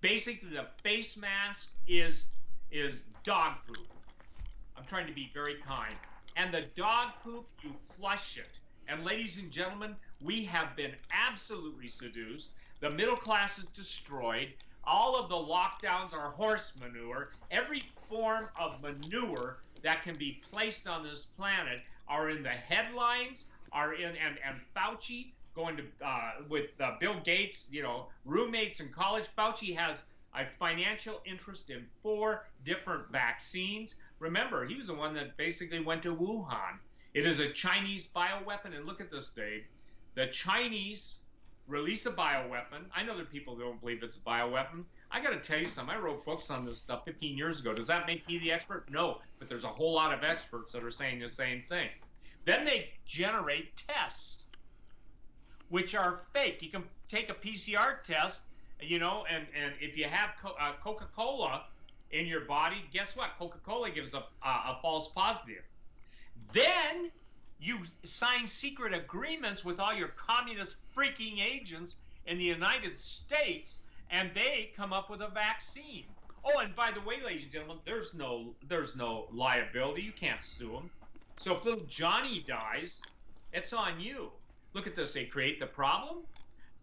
[0.02, 2.26] Basically, the face mask is
[2.72, 3.88] is dog poop.
[4.78, 5.96] I'm trying to be very kind.
[6.36, 8.60] And the dog poop, you flush it.
[8.88, 12.50] And ladies and gentlemen, we have been absolutely seduced.
[12.80, 14.54] The middle class is destroyed.
[14.84, 17.32] All of the lockdowns are horse manure.
[17.50, 23.46] Every form of manure that can be placed on this planet are in the headlines,
[23.72, 28.80] are in, and, and Fauci going to, uh, with uh, Bill Gates, you know, roommates
[28.80, 29.26] in college.
[29.38, 33.96] Fauci has a financial interest in four different vaccines.
[34.20, 36.78] Remember, he was the one that basically went to Wuhan.
[37.14, 38.76] It is a Chinese bioweapon.
[38.76, 39.64] And look at this, Dave.
[40.16, 41.16] The Chinese
[41.68, 42.86] release a bioweapon.
[42.96, 44.86] I know that people who don't believe it's a bioweapon.
[45.12, 45.96] I got to tell you something.
[45.96, 47.74] I wrote books on this stuff 15 years ago.
[47.74, 48.86] Does that make me the expert?
[48.90, 51.90] No, but there's a whole lot of experts that are saying the same thing.
[52.46, 54.46] Then they generate tests,
[55.70, 56.62] which are fake.
[56.62, 58.42] You can take a PCR test,
[58.82, 61.66] you know, and, and if you have co- uh, Coca Cola
[62.12, 63.32] in your body, guess what?
[63.38, 65.64] Coca Cola gives a, a false positive.
[66.54, 67.12] Then
[67.60, 73.78] you sign secret agreements with all your communist freaking agents in the United States,
[74.12, 76.06] and they come up with a vaccine.
[76.46, 80.02] Oh, and by the way, ladies and gentlemen, there's no there's no liability.
[80.02, 80.90] You can't sue them.
[81.40, 83.02] So if little Johnny dies,
[83.52, 84.32] it's on you.
[84.74, 85.14] Look at this.
[85.14, 86.20] They create the problem.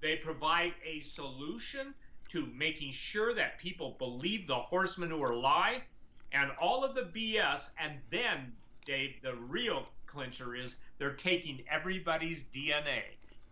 [0.00, 1.94] They provide a solution
[2.30, 5.82] to making sure that people believe the horse manure lie
[6.32, 7.68] and all of the BS.
[7.78, 8.52] And then,
[8.84, 13.02] Dave, the real clincher is they're taking everybody's DNA.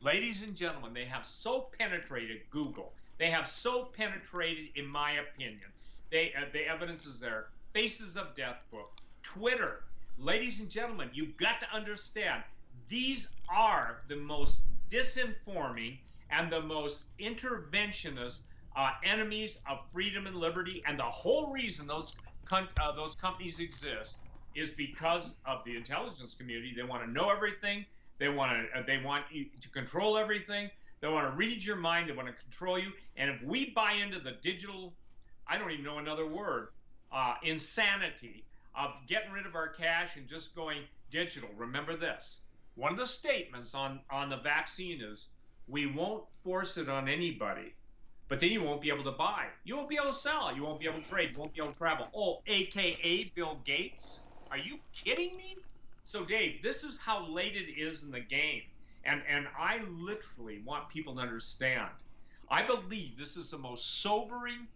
[0.00, 2.92] Ladies and gentlemen, they have so penetrated Google.
[3.18, 5.70] They have so penetrated, in my opinion.
[6.10, 7.46] They uh, the evidence is there.
[7.72, 9.84] Faces of Death book, Twitter.
[10.18, 12.42] Ladies and gentlemen, you've got to understand
[12.88, 15.98] these are the most disinforming
[16.30, 18.40] and the most interventionist
[18.76, 20.82] uh, enemies of freedom and liberty.
[20.86, 22.14] And the whole reason those
[22.50, 22.66] uh,
[22.96, 24.16] those companies exist
[24.54, 26.72] is because of the intelligence community.
[26.76, 27.86] They want to know everything.
[28.18, 30.70] They want to uh, they want you to control everything.
[31.00, 32.08] They want to read your mind.
[32.08, 32.92] They want to control you.
[33.16, 34.92] And if we buy into the digital,
[35.48, 36.68] I don't even know another word,
[37.10, 41.48] uh, insanity of getting rid of our cash and just going digital.
[41.56, 42.42] Remember this.
[42.74, 45.28] One of the statements on, on the vaccine is
[45.68, 47.74] we won't force it on anybody,
[48.28, 49.46] but then you won't be able to buy.
[49.64, 50.54] You won't be able to sell.
[50.54, 51.32] You won't be able to trade.
[51.32, 52.08] You won't be able to travel.
[52.14, 54.20] Oh, AKA Bill Gates.
[54.50, 55.56] Are you kidding me?
[56.04, 58.62] So, Dave, this is how late it is in the game.
[59.04, 61.90] And, and I literally want people to understand.
[62.50, 64.66] I believe this is the most sobering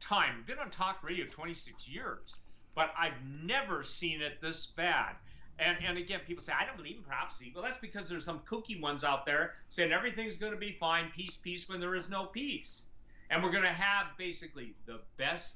[0.00, 0.36] time.
[0.40, 2.36] I've been on talk radio 26 years,
[2.74, 5.16] but I've never seen it this bad.
[5.58, 7.52] And, and again, people say, I don't believe in prophecy.
[7.54, 11.10] Well, that's because there's some kooky ones out there saying everything's going to be fine,
[11.14, 12.82] peace, peace, when there is no peace.
[13.30, 15.54] And we're going to have basically the best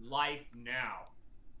[0.00, 1.06] life now.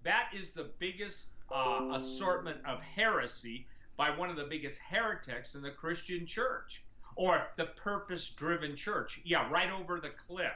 [0.02, 3.66] That is the biggest uh, assortment of heresy
[3.96, 6.82] by one of the biggest heretics in the Christian church
[7.16, 9.20] or the purpose driven church.
[9.24, 10.52] Yeah, right over the cliff.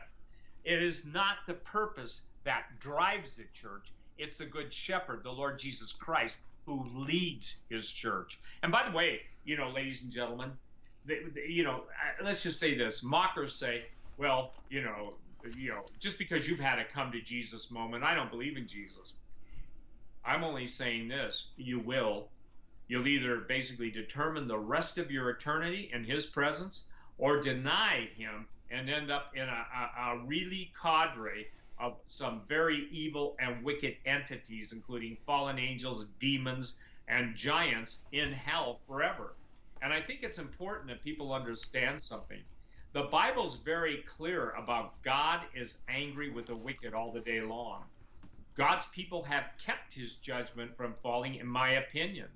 [0.65, 5.59] It is not the purpose that drives the church, it's the good shepherd, the Lord
[5.59, 6.39] Jesus Christ,
[6.69, 8.39] who leads his church.
[8.63, 10.51] And by the way, you know, ladies and gentlemen,
[11.07, 11.85] they, they, you know,
[12.23, 13.85] let's just say this: mockers say,
[14.19, 15.15] "Well, you know,
[15.57, 18.69] you know, just because you've had a come to Jesus moment, I don't believe in
[18.69, 19.15] Jesus."
[20.27, 22.29] I'm only saying this: you will.
[22.87, 26.83] You'll either basically determine the rest of your eternity in His presence,
[27.17, 31.47] or deny Him and end up in a, a, a really cadre
[31.81, 36.75] of some very evil and wicked entities, including fallen angels, demons,
[37.09, 39.35] and giants in hell forever.
[39.81, 42.41] And I think it's important that people understand something.
[42.93, 47.85] The Bible's very clear about God is angry with the wicked all the day long.
[48.57, 52.27] God's people have kept his judgment from falling, in my opinion.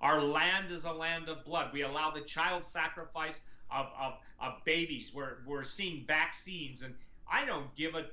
[0.00, 1.70] Our land is a land of blood.
[1.72, 5.12] We allow the child sacrifice of, of, of babies.
[5.14, 6.82] We're, we're seeing vaccines.
[6.82, 6.94] And
[7.30, 8.06] I don't give a,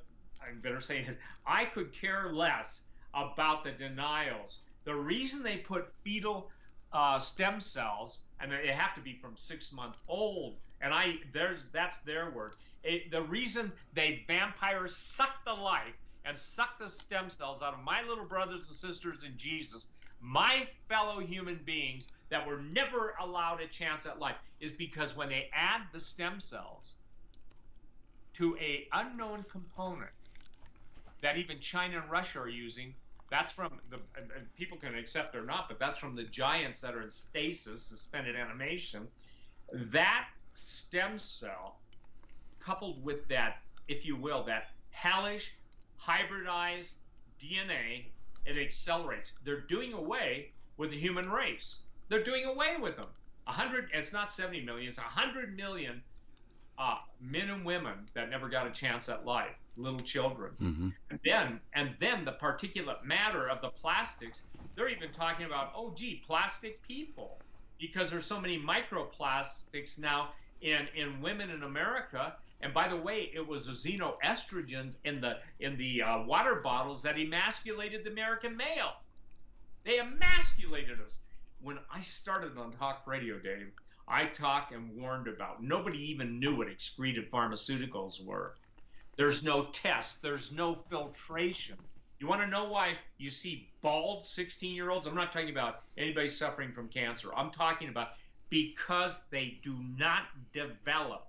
[0.43, 2.81] I better say this, I could care less
[3.13, 4.57] about the denials.
[4.83, 6.49] The reason they put fetal
[6.91, 11.61] uh, stem cells, and they have to be from six month old, and I there's
[11.71, 12.53] that's their word.
[12.83, 17.79] It, the reason they vampires suck the life and suck the stem cells out of
[17.79, 19.87] my little brothers and sisters in Jesus,
[20.19, 25.29] my fellow human beings that were never allowed a chance at life, is because when
[25.29, 26.93] they add the stem cells
[28.33, 30.11] to a unknown component
[31.23, 32.93] that even China and Russia are using,
[33.31, 33.97] that's from the
[34.55, 38.35] people can accept or not, but that's from the giants that are in stasis, suspended
[38.35, 39.07] animation.
[39.91, 41.77] That stem cell,
[42.59, 43.57] coupled with that,
[43.87, 45.53] if you will, that hellish
[45.99, 46.91] hybridized
[47.41, 48.05] DNA,
[48.45, 49.31] it accelerates.
[49.43, 51.77] They're doing away with the human race.
[52.09, 53.07] They're doing away with them.
[53.47, 53.89] A hundred.
[53.93, 54.89] It's not seventy million.
[54.89, 56.01] It's a hundred million
[56.77, 60.51] uh, men and women that never got a chance at life, little children.
[60.61, 60.89] Mm-hmm.
[61.09, 64.41] And then, and then the particulate matter of the plastics.
[64.75, 67.39] They're even talking about, oh, gee, plastic people,
[67.79, 70.29] because there's so many microplastics now
[70.61, 72.33] in in women in America
[72.63, 77.03] and by the way, it was the xenoestrogens in the in the uh, water bottles
[77.03, 78.93] that emasculated the American male.
[79.83, 81.17] They emasculated us.
[81.61, 83.73] When I started on talk radio, Dave,
[84.07, 85.61] I talked and warned about.
[85.61, 88.55] Nobody even knew what excreted pharmaceuticals were.
[89.15, 90.21] There's no test.
[90.21, 91.77] There's no filtration.
[92.19, 95.07] You want to know why you see bald 16 year olds?
[95.07, 97.33] I'm not talking about anybody suffering from cancer.
[97.35, 98.09] I'm talking about
[98.49, 100.23] because they do not
[100.53, 101.27] develop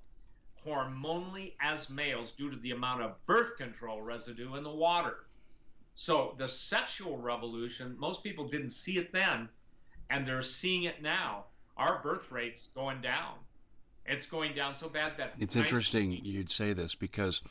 [0.66, 5.26] hormonally as males due to the amount of birth control residue in the water.
[5.94, 9.48] So the sexual revolution, most people didn't see it then,
[10.10, 11.44] and they're seeing it now.
[11.76, 13.34] Our birth rate's going down.
[14.06, 17.42] It's going down so bad that it's interesting you'd say this because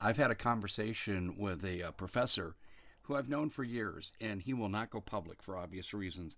[0.00, 2.56] I've had a conversation with a, a professor
[3.02, 6.36] who I've known for years, and he will not go public for obvious reasons.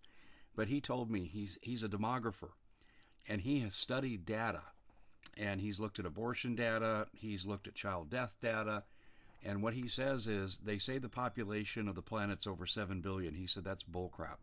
[0.55, 2.51] But he told me he's he's a demographer,
[3.27, 4.63] and he has studied data
[5.39, 8.83] and he's looked at abortion data, he's looked at child death data,
[9.45, 13.35] and what he says is they say the population of the planet's over 7 billion.
[13.35, 14.39] He said that's bullcrap.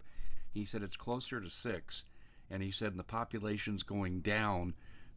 [0.52, 2.06] He said it's closer to 6,
[2.50, 4.74] and he said the population's going down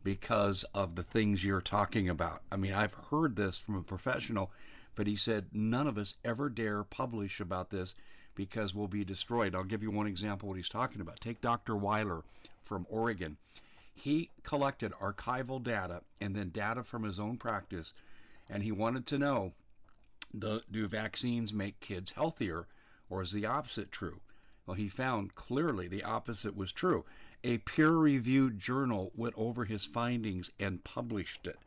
[0.08, 2.40] because of the things you're talking about.
[2.50, 4.50] I mean, I've heard this from a professional,
[4.94, 7.94] but he said none of us ever dare publish about this
[8.34, 9.54] because we'll be destroyed.
[9.54, 11.20] I'll give you one example what he's talking about.
[11.20, 11.76] Take Dr.
[11.76, 12.22] Weiler
[12.64, 13.36] from Oregon.
[13.94, 17.92] He collected archival data and then data from his own practice,
[18.48, 19.52] and he wanted to know
[20.38, 22.66] do, do vaccines make kids healthier,
[23.10, 24.22] or is the opposite true?
[24.64, 27.04] Well, he found clearly the opposite was true.
[27.44, 31.58] A peer reviewed journal went over his findings and published it.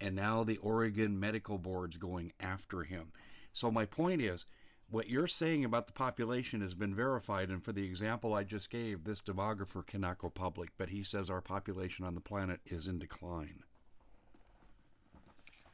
[0.00, 3.12] And now the Oregon Medical Board's going after him.
[3.52, 4.44] So, my point is
[4.90, 8.68] what you're saying about the population has been verified, and for the example I just
[8.68, 12.86] gave, this demographer cannot go public, but he says our population on the planet is
[12.86, 13.62] in decline.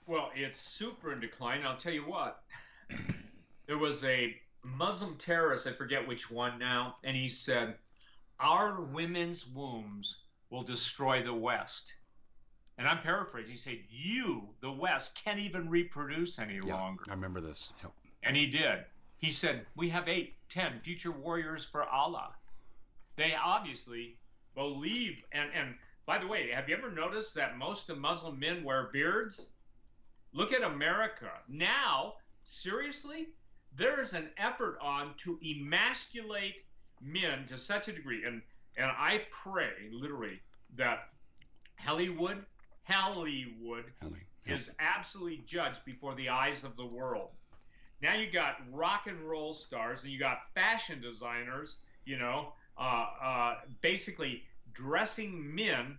[0.06, 1.62] Well, it's super in decline.
[1.64, 2.42] I'll tell you what.
[3.66, 7.76] There was a Muslim terrorist, I forget which one now, and he said,
[8.42, 10.16] Our women's wombs
[10.50, 11.92] will destroy the West.
[12.76, 13.52] And I'm paraphrasing.
[13.52, 17.04] He said, You, the West, can't even reproduce any yeah, longer.
[17.08, 17.72] I remember this.
[17.82, 17.92] Yep.
[18.24, 18.84] And he did.
[19.18, 22.30] He said, We have eight, ten future warriors for Allah.
[23.16, 24.16] They obviously
[24.56, 25.22] believe.
[25.32, 25.74] And, and
[26.06, 29.48] by the way, have you ever noticed that most of Muslim men wear beards?
[30.32, 31.30] Look at America.
[31.48, 33.28] Now, seriously,
[33.76, 36.64] there is an effort on to emasculate
[37.02, 38.24] men to such a degree.
[38.24, 38.42] And,
[38.76, 40.40] and I pray, literally,
[40.76, 41.08] that
[41.76, 42.44] Hollywood,
[42.84, 44.20] Hollywood Holly.
[44.46, 47.30] is absolutely judged before the eyes of the world.
[48.02, 53.06] Now you got rock and roll stars, and you got fashion designers, you know, uh,
[53.22, 54.42] uh, basically
[54.72, 55.96] dressing men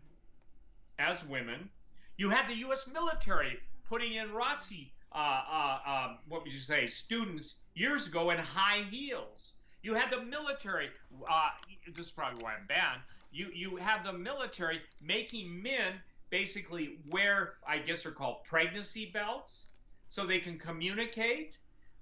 [1.00, 1.70] as women.
[2.18, 2.88] You had the U.S.
[2.92, 8.38] military putting in ROTC, uh, uh, um, what would you say, students years ago in
[8.38, 9.54] high heels.
[9.84, 10.88] You had the military.
[11.30, 11.50] Uh,
[11.94, 13.02] this is probably why I'm banned.
[13.32, 15.94] You you have the military making men
[16.30, 19.66] basically wear, I guess they're called pregnancy belts,
[20.10, 21.58] so they can communicate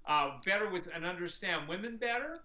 [0.06, 2.40] uh, better with and understand women better.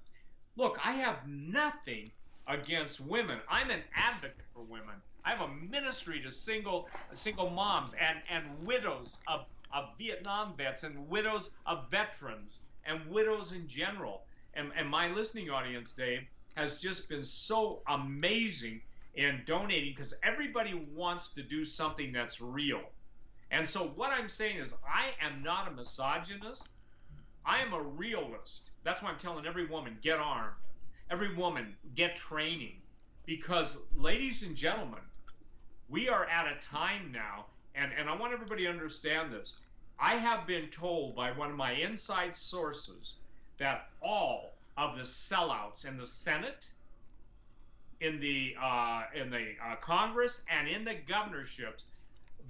[0.56, 2.12] Look, I have nothing
[2.48, 3.40] against women.
[3.50, 4.96] I'm an advocate for women.
[5.24, 10.84] I have a ministry to single single moms and and widows of of Vietnam vets
[10.84, 14.24] and widows of veterans and widows in general.
[14.58, 16.24] And and my listening audience, Dave,
[16.56, 18.82] has just been so amazing
[19.14, 22.82] in donating because everybody wants to do something that's real.
[23.52, 26.70] And so what I'm saying is I am not a misogynist.
[27.46, 28.72] I am a realist.
[28.84, 30.56] That's why I'm telling every woman get armed.
[31.10, 32.82] Every woman get training
[33.26, 35.00] because ladies and gentlemen,
[35.88, 37.46] we are at a time now
[37.76, 39.56] and and I want everybody to understand this.
[40.00, 43.16] I have been told by one of my inside sources
[43.58, 46.68] that all of the sellouts in the Senate,
[48.02, 51.84] in the uh, in the uh, Congress, and in the governorships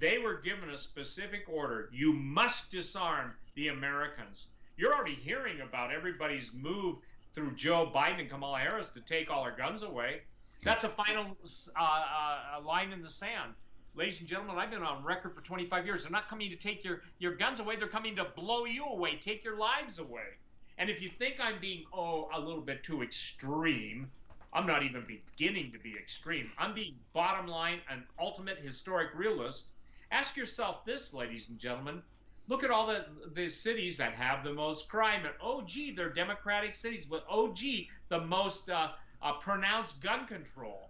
[0.00, 1.88] they were given a specific order.
[1.92, 4.46] You must disarm the Americans.
[4.76, 6.96] You're already hearing about everybody's move
[7.34, 10.22] through Joe Biden and Kamala Harris to take all our guns away.
[10.64, 11.36] That's a final
[11.76, 13.54] uh, uh, line in the sand.
[13.94, 16.02] Ladies and gentlemen, I've been on record for 25 years.
[16.02, 17.76] They're not coming to take your, your guns away.
[17.76, 20.36] They're coming to blow you away, take your lives away.
[20.78, 24.10] And if you think I'm being, oh, a little bit too extreme,
[24.52, 26.50] I'm not even beginning to be extreme.
[26.56, 29.66] I'm being bottom line, an ultimate historic realist
[30.10, 32.02] Ask yourself this, ladies and gentlemen.
[32.48, 33.04] Look at all the,
[33.34, 35.26] the cities that have the most crime.
[35.26, 37.04] And oh, gee, they're democratic cities.
[37.04, 40.88] But oh, gee, the most uh, uh, pronounced gun control.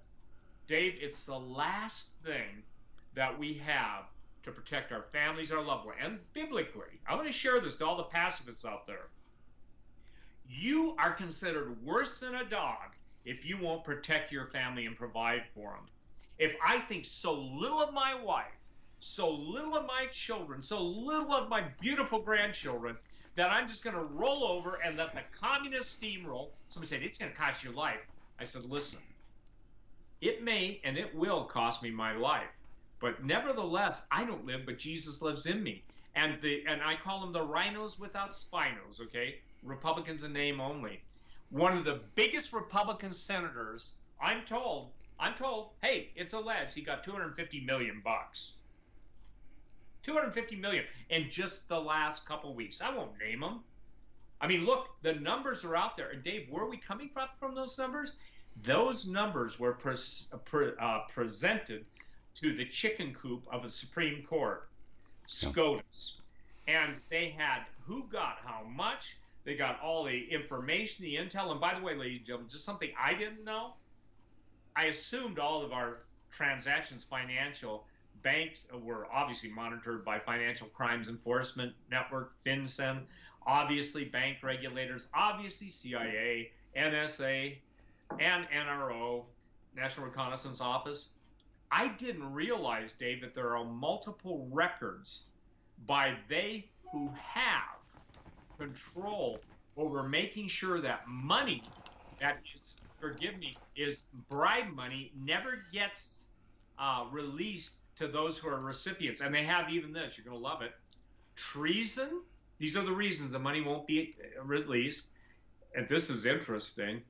[0.68, 2.62] Dave, it's the last thing
[3.14, 4.04] that we have
[4.44, 5.98] to protect our families, our loved ones.
[6.00, 9.08] And biblically, I want to share this to all the pacifists out there.
[10.48, 12.94] You are considered worse than a dog
[13.24, 15.86] if you won't protect your family and provide for them.
[16.38, 18.46] If I think so little of my wife,
[19.00, 22.96] so little of my children, so little of my beautiful grandchildren,
[23.36, 26.48] that I'm just going to roll over and let the communist steamroll.
[26.70, 28.00] Somebody said, it's going to cost you life.
[28.40, 29.00] I said, listen,
[30.20, 32.48] it may and it will cost me my life.
[33.00, 35.84] But nevertheless, I don't live, but Jesus lives in me.
[36.16, 39.36] And the and I call them the rhinos without spinos, okay?
[39.62, 41.02] Republicans in name only.
[41.50, 43.90] One of the biggest Republican senators,
[44.20, 48.52] I'm told, I'm told, hey, it's alleged he got 250 million bucks.
[50.04, 52.80] 250 million in just the last couple weeks.
[52.80, 53.60] I won't name them.
[54.40, 56.10] I mean, look, the numbers are out there.
[56.10, 58.12] And Dave, where are we coming from from those numbers?
[58.64, 61.84] Those numbers were pres- pre- uh, presented
[62.36, 64.68] to the chicken coop of the Supreme Court,
[65.26, 66.14] SCOTUS.
[66.68, 69.16] And they had who got how much.
[69.44, 71.50] They got all the information, the intel.
[71.50, 73.74] And by the way, ladies and gentlemen, just something I didn't know.
[74.76, 75.98] I assumed all of our
[76.30, 77.84] transactions financial
[78.22, 83.00] banks uh, were obviously monitored by Financial Crimes Enforcement Network, FinCEN,
[83.46, 87.56] obviously bank regulators, obviously CIA, NSA,
[88.20, 89.24] and NRO,
[89.74, 91.08] National Reconnaissance Office.
[91.70, 95.22] I didn't realize, Dave, that there are multiple records
[95.86, 97.77] by they who have
[98.58, 99.38] control
[99.76, 101.62] over making sure that money
[102.20, 106.26] that is, forgive me, is bribe money never gets
[106.78, 109.20] uh, released to those who are recipients.
[109.20, 110.72] And they have even this, you're going to love it
[111.36, 112.22] treason.
[112.58, 115.06] These are the reasons the money won't be released.
[115.76, 117.02] And this is interesting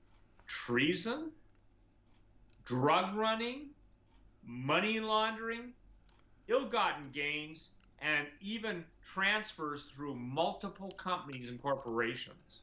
[0.46, 1.30] treason,
[2.64, 3.68] drug running,
[4.44, 5.72] money laundering,
[6.48, 7.68] ill gotten gains,
[8.00, 12.62] and even transfers through multiple companies and corporations.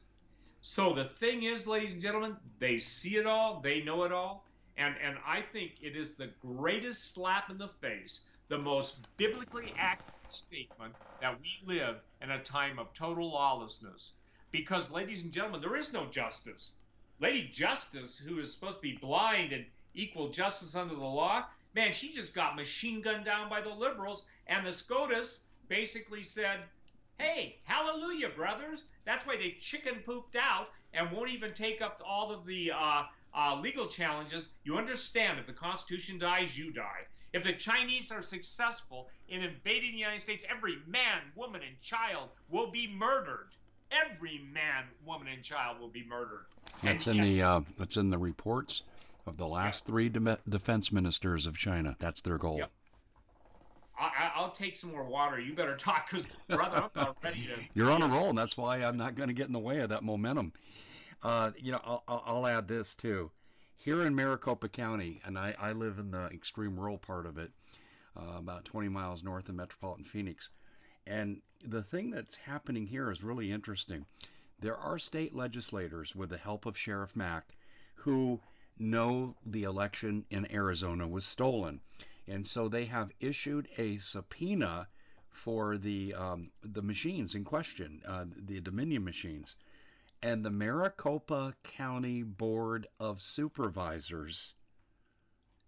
[0.62, 4.46] So the thing is, ladies and gentlemen, they see it all, they know it all,
[4.76, 9.74] and, and I think it is the greatest slap in the face, the most biblically
[9.78, 14.12] accurate statement that we live in a time of total lawlessness.
[14.52, 16.72] Because, ladies and gentlemen, there is no justice.
[17.18, 19.64] Lady Justice, who is supposed to be blind and
[19.94, 24.24] equal justice under the law, man, she just got machine gunned down by the liberals.
[24.46, 26.60] And the SCOTUS basically said,
[27.18, 28.84] hey, hallelujah, brothers.
[29.04, 33.02] That's why they chicken pooped out and won't even take up all of the uh,
[33.36, 37.04] uh, legal challenges, you understand if the Constitution dies, you die.
[37.32, 42.30] If the Chinese are successful in invading the United States, every man, woman, and child
[42.48, 43.48] will be murdered.
[43.92, 46.46] Every man, woman, and child will be murdered.
[46.82, 48.82] That's and in the uh, that's in the reports
[49.26, 49.92] of the last yeah.
[49.92, 51.94] three de- defense ministers of China.
[52.00, 52.58] That's their goal.
[52.58, 52.70] Yep.
[53.98, 55.40] I, will take some more water.
[55.40, 57.62] You better talk, because brother, I'm about ready to.
[57.74, 59.80] You're on a roll, and that's why I'm not going to get in the way
[59.80, 60.52] of that momentum.
[61.22, 63.30] Uh, you know, I'll, I'll, add this too.
[63.76, 67.50] Here in Maricopa County, and I, I live in the extreme rural part of it,
[68.16, 70.50] uh, about 20 miles north of metropolitan Phoenix.
[71.06, 74.06] And the thing that's happening here is really interesting.
[74.60, 77.54] There are state legislators, with the help of Sheriff Mack,
[77.94, 78.40] who
[78.78, 81.80] know the election in Arizona was stolen.
[82.28, 84.88] And so they have issued a subpoena
[85.30, 89.54] for the um, the machines in question, uh, the Dominion machines,
[90.22, 94.54] and the Maricopa County Board of Supervisors,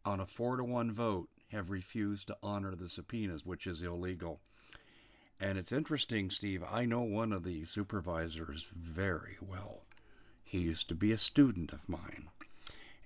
[0.05, 4.41] on a four to one vote, have refused to honor the subpoenas, which is illegal.
[5.39, 6.65] And it's interesting, Steve.
[6.65, 9.83] I know one of the supervisors very well.
[10.43, 12.31] He used to be a student of mine.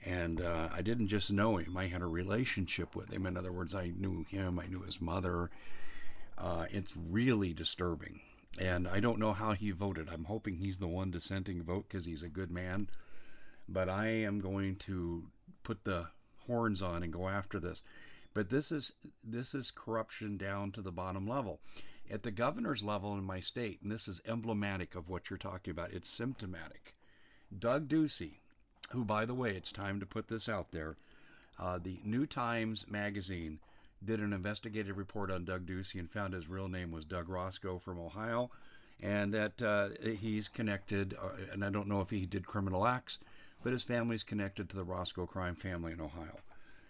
[0.05, 3.27] And uh, I didn't just know him, I had a relationship with him.
[3.27, 5.51] In other words, I knew him, I knew his mother.
[6.37, 8.21] Uh, it's really disturbing.
[8.59, 10.09] And I don't know how he voted.
[10.09, 12.89] I'm hoping he's the one dissenting vote because he's a good man.
[13.69, 15.25] But I am going to
[15.63, 16.09] put the
[16.47, 17.83] horns on and go after this.
[18.35, 18.93] But this is
[19.23, 21.61] this is corruption down to the bottom level.
[22.11, 25.71] At the governor's level in my state, and this is emblematic of what you're talking
[25.71, 26.95] about, it's symptomatic.
[27.57, 28.39] Doug Ducey,
[28.91, 30.97] who, by the way, it's time to put this out there,
[31.59, 33.59] uh, the New Times Magazine
[34.05, 37.79] did an investigative report on Doug Ducey and found his real name was Doug Roscoe
[37.79, 38.51] from Ohio,
[39.01, 43.19] and that uh, he's connected, uh, and I don't know if he did criminal acts,
[43.63, 46.39] but his family's connected to the Roscoe crime family in Ohio.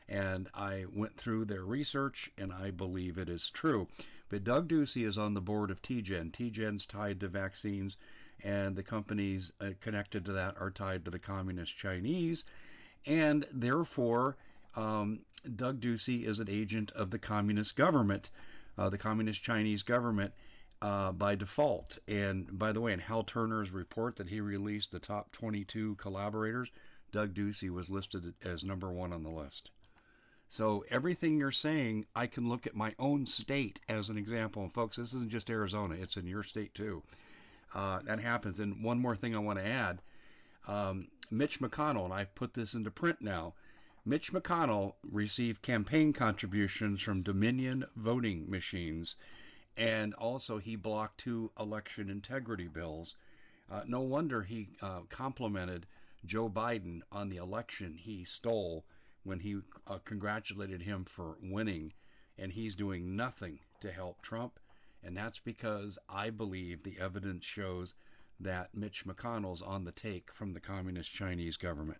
[0.08, 3.88] And I went through their research, and I believe it is true.
[4.28, 6.32] But Doug Ducey is on the board of TGen.
[6.32, 7.96] TGen's tied to vaccines,
[8.42, 12.44] and the companies uh, connected to that are tied to the communist Chinese,
[13.06, 14.36] and therefore
[14.76, 15.20] um,
[15.56, 18.30] Doug Ducey is an agent of the communist government,
[18.78, 20.32] uh, the communist Chinese government.
[20.80, 21.96] Uh, by default.
[22.08, 26.72] And by the way, in Hal Turner's report that he released, the top 22 collaborators,
[27.12, 29.70] Doug Ducey was listed as number one on the list.
[30.48, 34.62] So everything you're saying, I can look at my own state as an example.
[34.62, 37.02] And folks, this isn't just Arizona; it's in your state too.
[37.74, 38.58] Uh, that happens.
[38.58, 40.02] And one more thing I want to add:
[40.66, 43.54] um, Mitch McConnell, and I've put this into print now.
[44.04, 49.16] Mitch McConnell received campaign contributions from Dominion voting machines,
[49.76, 53.14] and also he blocked two election integrity bills.
[53.70, 55.86] Uh, no wonder he uh, complimented
[56.24, 58.84] Joe Biden on the election he stole
[59.22, 61.92] when he uh, congratulated him for winning,
[62.36, 64.58] and he's doing nothing to help Trump.
[65.04, 67.94] And that's because I believe the evidence shows
[68.40, 71.98] that Mitch McConnell's on the take from the communist Chinese government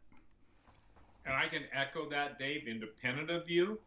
[1.25, 3.79] and I can echo that, Dave, independent of you.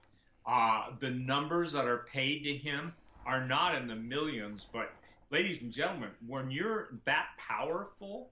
[0.45, 2.93] Uh, the numbers that are paid to him
[3.25, 4.91] are not in the millions, but
[5.31, 8.29] ladies and gentlemen, when you're that powerful,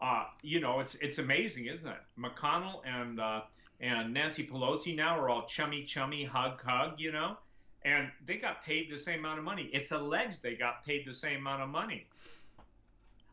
[0.00, 1.98] uh, you know it's it's amazing, isn't it?
[2.18, 3.42] McConnell and uh,
[3.80, 7.36] and Nancy Pelosi now are all chummy chummy, hug hug, you know,
[7.84, 9.70] and they got paid the same amount of money.
[9.72, 12.06] It's alleged they got paid the same amount of money.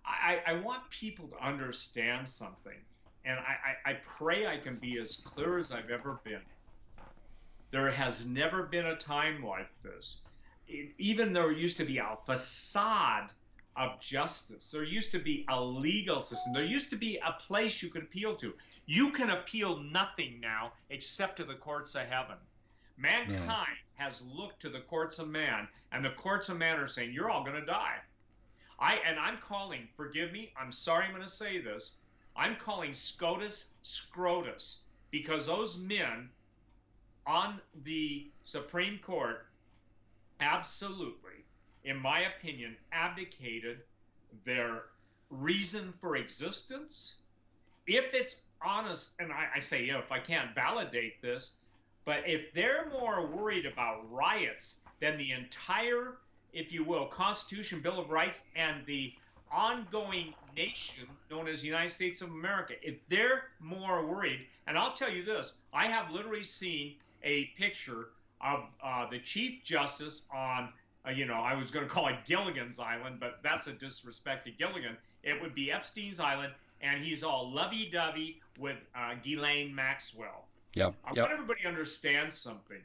[0.06, 2.74] I, I want people to understand something
[3.26, 6.42] and I, I, I pray I can be as clear as I've ever been.
[7.72, 10.18] There has never been a time like this.
[10.68, 13.30] It, even there used to be a facade
[13.76, 14.72] of justice.
[14.72, 16.54] There used to be a legal system.
[16.54, 18.54] There used to be a place you could appeal to.
[18.88, 22.38] You can appeal nothing now except to the courts of heaven.
[23.00, 24.06] Mankind yeah.
[24.06, 27.30] has looked to the courts of man, and the courts of man are saying, You're
[27.30, 27.96] all going to die.
[28.80, 31.92] I and I'm calling, forgive me, I'm sorry I'm going to say this.
[32.36, 34.78] I'm calling SCOTUS Scrotus
[35.12, 36.30] because those men
[37.28, 39.46] on the Supreme Court
[40.40, 41.46] absolutely,
[41.84, 43.80] in my opinion, abdicated
[44.46, 44.84] their
[45.30, 47.18] reason for existence.
[47.88, 51.52] If it's honest, and I, I say if, I can't validate this,
[52.10, 56.16] but if they're more worried about riots than the entire,
[56.54, 59.14] if you will, Constitution, Bill of Rights, and the
[59.52, 62.74] ongoing nation known as the United States of America.
[62.82, 68.08] If they're more worried, and I'll tell you this, I have literally seen a picture
[68.42, 70.70] of uh, the Chief Justice on,
[71.08, 74.46] uh, you know, I was going to call it Gilligan's Island, but that's a disrespect
[74.46, 74.98] to Gilligan.
[75.22, 80.49] It would be Epstein's Island, and he's all lovey-dovey with uh, Ghislaine Maxwell.
[80.74, 80.92] Yeah.
[81.04, 81.18] I yep.
[81.18, 82.82] want everybody to understand something.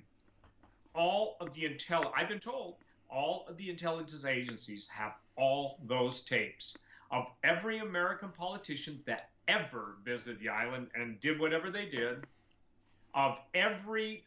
[0.95, 2.77] All of the intel, I've been told,
[3.11, 6.77] all of the intelligence agencies have all those tapes
[7.11, 12.27] of every American politician that ever visited the island and did whatever they did,
[13.15, 14.25] of every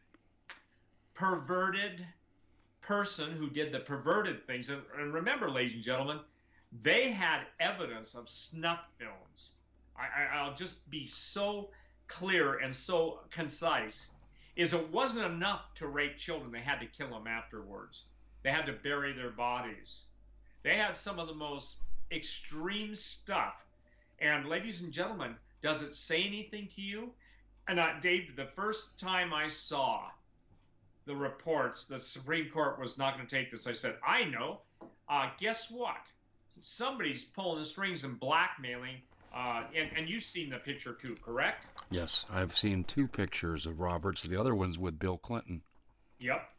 [1.14, 2.05] perverted
[2.82, 4.70] person who did the perverted things.
[4.70, 6.20] And, and remember, ladies and gentlemen,
[6.84, 9.49] they had evidence of snuff films.
[9.97, 11.70] I, I'll just be so
[12.08, 14.08] clear and so concise
[14.55, 18.03] is it wasn't enough to rape children they had to kill them afterwards
[18.47, 20.05] they had to bury their bodies.
[20.64, 21.78] They had some of the most
[22.12, 23.55] extreme stuff.
[24.20, 27.12] And, ladies and gentlemen, does it say anything to you?
[27.68, 30.03] and uh, Dave, the first time I saw
[31.05, 34.62] the reports the Supreme Court was not going to take this, I said, I know.
[35.10, 36.08] Uh, guess what?
[36.62, 39.01] Somebody's pulling the strings and blackmailing.
[39.36, 41.67] Uh, and, and you've seen the picture too, correct?
[41.89, 44.23] Yes, I've seen two pictures of Roberts.
[44.23, 45.61] The other one's with Bill Clinton.
[46.19, 46.49] Yep.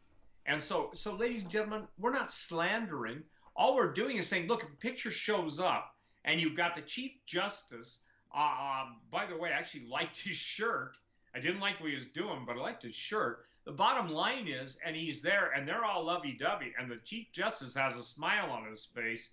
[0.45, 3.23] And so, so ladies and gentlemen, we're not slandering.
[3.55, 5.93] All we're doing is saying, look, if a picture shows up
[6.25, 7.99] and you've got the Chief Justice.
[8.35, 10.93] Uh, um, by the way, I actually liked his shirt.
[11.35, 13.45] I didn't like what he was doing, but I liked his shirt.
[13.65, 17.75] The bottom line is, and he's there, and they're all lovey-dovey, and the Chief Justice
[17.75, 19.29] has a smile on his face.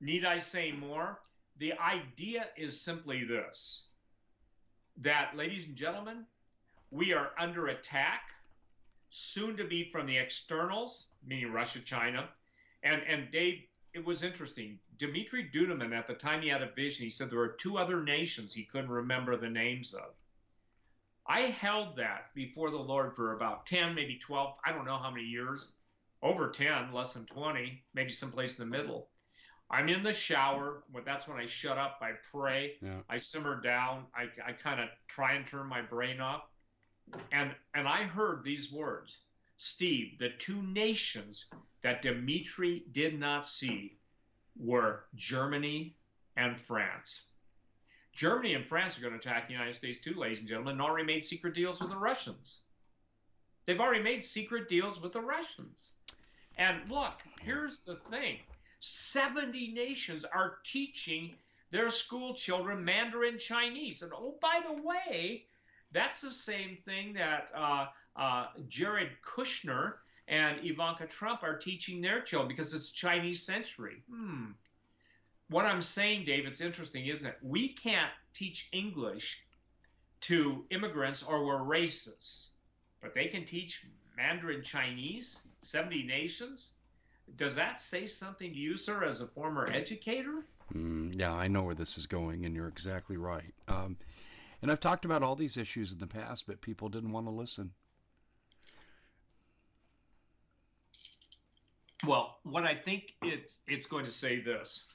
[0.00, 1.20] Need I say more?
[1.58, 3.84] The idea is simply this:
[4.96, 6.26] that, ladies and gentlemen,
[6.90, 8.22] we are under attack,
[9.10, 12.28] soon to be from the externals, meaning Russia, China,
[12.82, 13.62] and and Dave.
[13.92, 14.80] It was interesting.
[14.98, 18.02] Dmitry Duduman, at the time he had a vision, he said there were two other
[18.02, 20.14] nations he couldn't remember the names of.
[21.26, 25.10] I held that before the Lord for about 10, maybe 12, I don't know how
[25.10, 25.72] many years,
[26.22, 29.08] over 10, less than 20, maybe someplace in the middle.
[29.70, 30.82] I'm in the shower.
[30.92, 31.98] But that's when I shut up.
[32.00, 32.74] I pray.
[32.80, 33.00] Yeah.
[33.08, 34.04] I simmer down.
[34.14, 36.42] I, I kind of try and turn my brain off.
[37.32, 39.18] And, and I heard these words
[39.56, 41.46] Steve, the two nations
[41.82, 43.98] that Dmitry did not see
[44.56, 45.96] were Germany
[46.36, 47.22] and France.
[48.12, 50.82] Germany and France are going to attack the United States too, ladies and gentlemen, and
[50.82, 52.58] already made secret deals with the Russians.
[53.66, 55.88] They've already made secret deals with the Russians.
[56.56, 58.38] And look, here's the thing
[58.84, 61.34] 70 nations are teaching
[61.70, 64.02] their school children Mandarin Chinese.
[64.02, 65.46] And oh, by the way,
[65.90, 69.94] that's the same thing that uh, uh, Jared Kushner
[70.28, 74.02] and Ivanka Trump are teaching their children because it's Chinese century.
[74.10, 74.50] Hmm.
[75.48, 77.38] What I'm saying, Dave, it's interesting, isn't it?
[77.42, 79.38] We can't teach English
[80.22, 82.48] to immigrants or we're racist,
[83.00, 86.70] but they can teach Mandarin Chinese, 70 nations.
[87.36, 90.44] Does that say something to you, sir, as a former educator?
[90.74, 93.52] Mm, yeah, I know where this is going, and you're exactly right.
[93.68, 93.96] Um,
[94.62, 97.30] and I've talked about all these issues in the past, but people didn't want to
[97.30, 97.72] listen.
[102.06, 104.86] Well, what I think it's it's going to say this.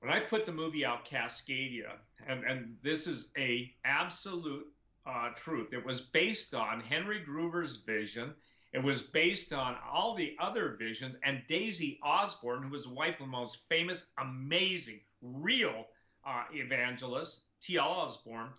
[0.00, 1.92] When I put the movie out, Cascadia,
[2.26, 4.66] and, and this is a absolute
[5.06, 5.72] uh, truth.
[5.72, 8.34] It was based on Henry Gruver's vision.
[8.72, 13.20] It was based on all the other visions, and Daisy Osborne, who was the wife
[13.20, 15.88] of the most famous, amazing, real
[16.24, 17.86] uh, evangelist, T.L.
[17.86, 18.50] Osborne,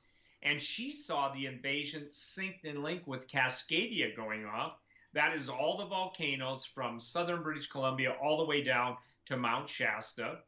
[0.43, 4.77] and she saw the invasion synced and linked with Cascadia going off.
[5.13, 9.69] That is all the volcanoes from southern British Columbia all the way down to Mount
[9.69, 10.39] Shasta.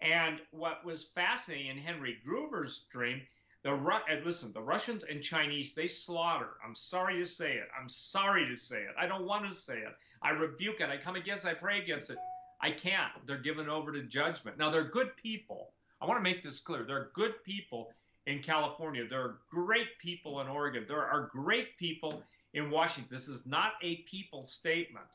[0.00, 3.22] And what was fascinating in Henry Gruver's dream,
[3.62, 6.50] the and listen, the Russians and Chinese they slaughter.
[6.66, 7.68] I'm sorry to say it.
[7.78, 8.94] I'm sorry to say it.
[8.98, 9.94] I don't want to say it.
[10.22, 10.88] I rebuke it.
[10.88, 11.44] I come against.
[11.44, 12.18] I pray against it.
[12.62, 13.12] I can't.
[13.26, 14.58] They're given over to judgment.
[14.58, 15.72] Now they're good people.
[16.00, 16.84] I want to make this clear.
[16.84, 17.90] They're good people
[18.26, 19.06] in California.
[19.08, 20.84] There are great people in Oregon.
[20.88, 22.22] There are great people
[22.54, 23.14] in Washington.
[23.14, 25.06] This is not a people statement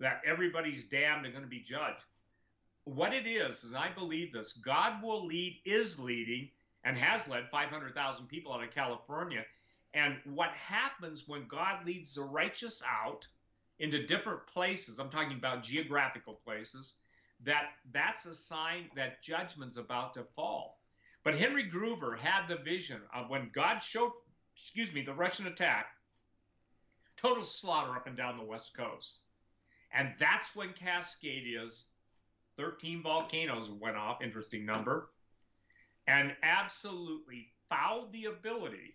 [0.00, 2.02] that everybody's damned and going to be judged.
[2.84, 6.50] What it is, is I believe this God will lead, is leading,
[6.84, 9.44] and has led 500,000 people out of California.
[9.94, 13.26] And what happens when God leads the righteous out
[13.78, 16.94] into different places, I'm talking about geographical places,
[17.44, 20.78] that that's a sign that judgment's about to fall.
[21.24, 24.12] But Henry Gruver had the vision of when God showed,
[24.56, 25.86] excuse me, the Russian attack,
[27.16, 29.18] total slaughter up and down the West Coast.
[29.92, 31.84] And that's when Cascadia's
[32.56, 35.10] 13 volcanoes went off, interesting number,
[36.06, 38.94] and absolutely fouled the ability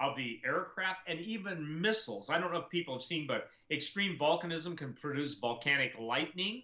[0.00, 2.30] of the aircraft and even missiles.
[2.30, 6.62] I don't know if people have seen, but extreme volcanism can produce volcanic lightning.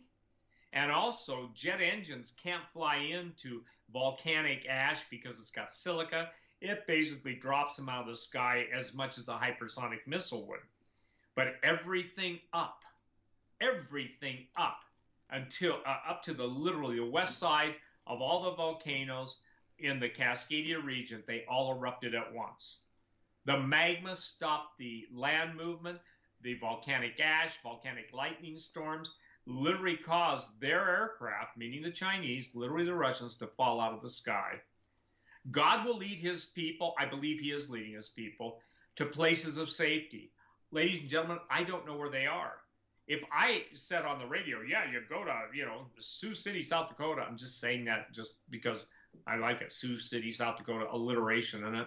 [0.73, 3.63] And also, jet engines can't fly into
[3.93, 6.31] volcanic ash because it's got silica.
[6.61, 10.61] It basically drops them out of the sky as much as a hypersonic missile would
[11.39, 12.83] but everything up,
[13.61, 14.81] everything up
[15.31, 17.77] until uh, up to the literally the west side
[18.09, 19.37] of all the volcanoes
[19.79, 22.81] in the Cascadia region, they all erupted at once.
[23.45, 25.99] The magma stopped the land movement,
[26.43, 29.15] the volcanic ash, volcanic lightning storms
[29.47, 34.11] literally caused their aircraft, meaning the Chinese, literally the Russians, to fall out of the
[34.11, 34.55] sky.
[35.51, 38.61] God will lead his people, I believe he is leading his people,
[38.97, 40.33] to places of safety
[40.71, 42.55] ladies and gentlemen, I don't know where they are.
[43.07, 46.89] If I said on the radio, yeah, you go to, you know, Sioux City, South
[46.89, 48.87] Dakota, I'm just saying that just because
[49.27, 49.73] I like it.
[49.73, 51.87] Sioux City, South Dakota, alliteration in it.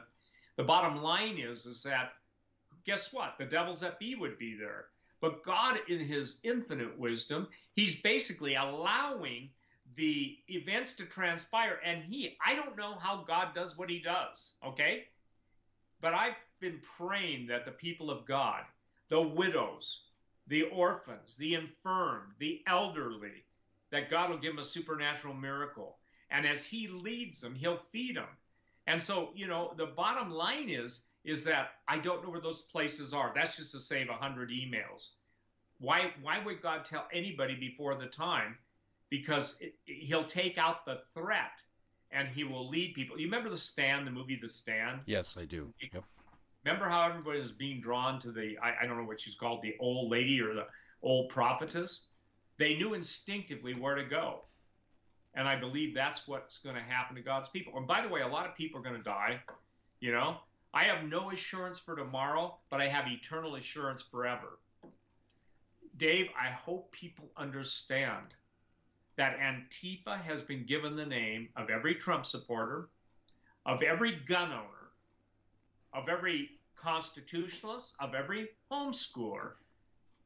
[0.57, 2.13] The bottom line is, is that
[2.85, 3.35] guess what?
[3.37, 4.85] The devils that be would be there.
[5.21, 9.49] But God, in his infinite wisdom, he's basically allowing
[9.95, 11.79] the events to transpire.
[11.85, 15.05] And he, I don't know how God does what he does, okay?
[16.01, 18.63] But I've been praying that the people of God,
[19.09, 20.01] the widows,
[20.47, 23.45] the orphans, the infirm, the elderly,
[23.91, 25.97] that God will give them a supernatural miracle.
[26.31, 28.29] And as he leads them, he'll feed them.
[28.87, 32.63] And so, you know, the bottom line is, is that I don't know where those
[32.63, 33.31] places are.
[33.35, 35.09] That's just to save a hundred emails.
[35.79, 38.57] Why why would God tell anybody before the time?
[39.09, 41.51] Because it, he'll take out the threat
[42.11, 43.19] and he will lead people.
[43.19, 45.01] You remember the Stand, the movie The Stand?
[45.05, 45.73] Yes, I do.
[45.93, 46.03] Yep.
[46.65, 49.61] Remember how everybody is being drawn to the I, I don't know what she's called,
[49.61, 50.67] the old lady or the
[51.03, 52.03] old prophetess?
[52.57, 54.41] They knew instinctively where to go.
[55.33, 57.77] And I believe that's what's going to happen to God's people.
[57.77, 59.41] And by the way, a lot of people are going to die.
[59.99, 60.37] You know,
[60.73, 64.59] I have no assurance for tomorrow, but I have eternal assurance forever.
[65.97, 68.33] Dave, I hope people understand
[69.17, 72.89] that Antifa has been given the name of every Trump supporter,
[73.65, 74.91] of every gun owner,
[75.93, 79.51] of every constitutionalist, of every homeschooler,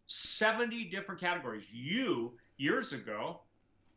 [0.07, 1.65] 70 different categories.
[1.71, 3.41] You, years ago,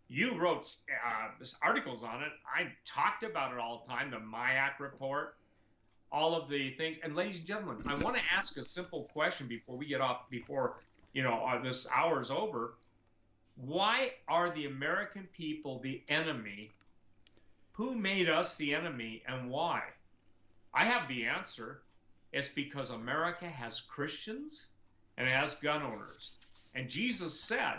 [0.08, 0.74] you wrote
[1.06, 2.30] uh, articles on it.
[2.46, 5.36] I talked about it all the time, the MIAC report,
[6.10, 6.96] all of the things.
[7.02, 10.30] And ladies and gentlemen, I want to ask a simple question before we get off,
[10.30, 10.76] before
[11.12, 12.74] you know uh, this hour's over.
[13.56, 16.70] Why are the American people the enemy?
[17.72, 19.82] Who made us the enemy, and why?
[20.74, 21.82] I have the answer.
[22.32, 24.66] It's because America has Christians
[25.16, 26.30] and it has gun owners.
[26.74, 27.78] And Jesus said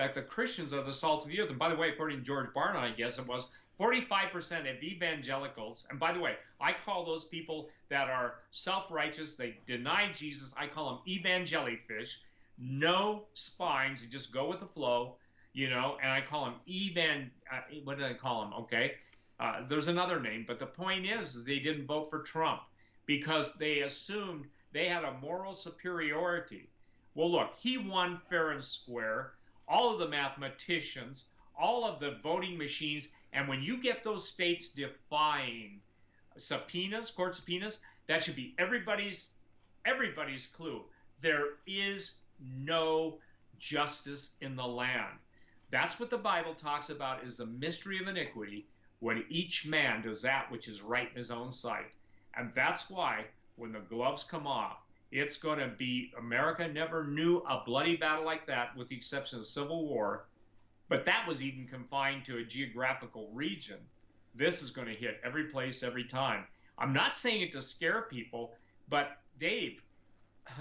[0.00, 1.50] that the Christians are the salt of the earth.
[1.50, 3.48] And by the way, according to George Barna, I guess it was
[3.78, 9.36] 45% of evangelicals, and by the way, I call those people that are self righteous,
[9.36, 12.12] they deny Jesus, I call them evangelifish,
[12.58, 15.16] no spines, you just go with the flow,
[15.52, 18.54] you know, and I call them evan, uh, what did I call them?
[18.54, 18.92] Okay.
[19.38, 22.62] Uh, there's another name, but the point is, is they didn't vote for Trump
[23.04, 26.70] because they assumed they had a moral superiority.
[27.14, 29.32] Well, look, he won fair and square.
[29.70, 31.24] All of the mathematicians,
[31.58, 35.80] all of the voting machines, and when you get those states defying
[36.36, 39.28] subpoenas, court subpoenas, that should be everybody's
[39.86, 40.82] everybody's clue.
[41.22, 43.18] There is no
[43.58, 45.18] justice in the land.
[45.70, 48.66] That's what the Bible talks about is the mystery of iniquity
[48.98, 51.92] when each man does that which is right in his own sight.
[52.34, 54.78] And that's why when the gloves come off,
[55.12, 59.38] it's going to be America never knew a bloody battle like that, with the exception
[59.38, 60.26] of the Civil War.
[60.88, 63.78] But that was even confined to a geographical region.
[64.34, 66.44] This is going to hit every place, every time.
[66.78, 68.52] I'm not saying it to scare people,
[68.88, 69.80] but Dave,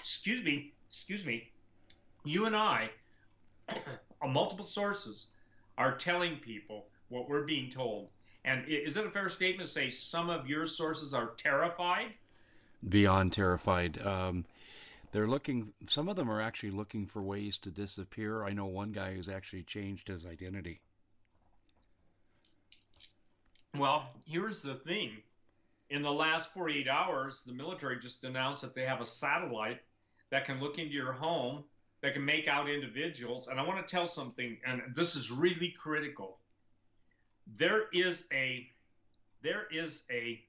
[0.00, 1.50] excuse me, excuse me,
[2.24, 2.90] you and I,
[4.22, 5.26] on multiple sources,
[5.78, 8.08] are telling people what we're being told.
[8.44, 12.14] And is it a fair statement to say some of your sources are terrified?
[12.88, 14.00] Beyond terrified.
[14.04, 14.44] Um,
[15.12, 18.44] they're looking, some of them are actually looking for ways to disappear.
[18.44, 20.80] I know one guy who's actually changed his identity.
[23.76, 25.10] Well, here's the thing.
[25.90, 29.80] In the last 48 hours, the military just announced that they have a satellite
[30.30, 31.64] that can look into your home,
[32.00, 33.48] that can make out individuals.
[33.48, 36.38] And I want to tell something, and this is really critical
[37.58, 38.66] there is a
[39.42, 40.40] there is a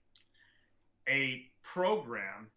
[1.07, 2.47] a program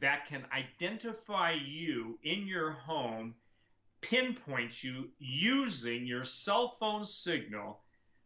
[0.00, 3.34] that can identify you in your home,
[4.00, 7.80] pinpoint you using your cell phone signal,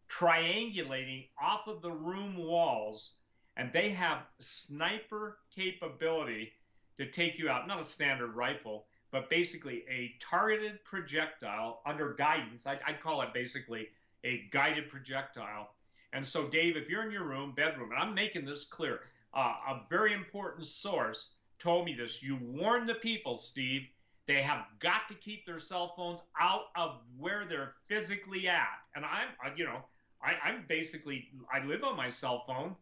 [0.08, 3.14] triangulating off of the room walls,
[3.56, 6.52] and they have sniper capability
[6.98, 7.66] to take you out.
[7.66, 12.66] Not a standard rifle, but basically a targeted projectile under guidance.
[12.66, 13.88] I'd, I'd call it basically
[14.24, 15.70] a guided projectile.
[16.12, 19.00] And so, Dave, if you're in your room, bedroom, and I'm making this clear,
[19.36, 21.28] uh, a very important source
[21.58, 22.22] told me this.
[22.22, 23.82] You warn the people, Steve,
[24.26, 28.80] they have got to keep their cell phones out of where they're physically at.
[28.94, 29.84] And I'm, you know,
[30.22, 32.74] I, am basically, I live on my cell phone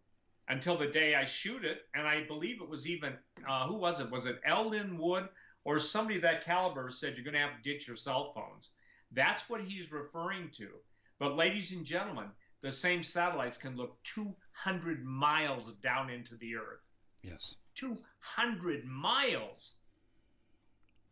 [0.48, 1.82] until the day I shoot it.
[1.94, 3.14] And I believe it was even,
[3.48, 4.10] uh, who was it?
[4.10, 4.40] Was it.
[4.46, 5.28] Lin Wood
[5.64, 8.70] or somebody that caliber said you're going to have to ditch your cell phones?
[9.12, 10.68] That's what he's referring to.
[11.18, 12.26] But, ladies and gentlemen,
[12.62, 13.96] the same satellites can look
[14.62, 16.80] 200 miles down into the Earth.
[17.22, 17.54] Yes.
[17.74, 19.72] 200 miles.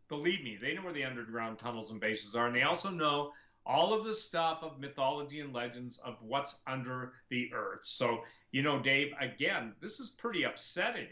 [0.09, 3.31] Believe me, they know where the underground tunnels and bases are, and they also know
[3.65, 7.81] all of the stuff of mythology and legends of what's under the Earth.
[7.83, 8.23] So
[8.53, 11.07] You know, Dave, again, this is pretty upsetting.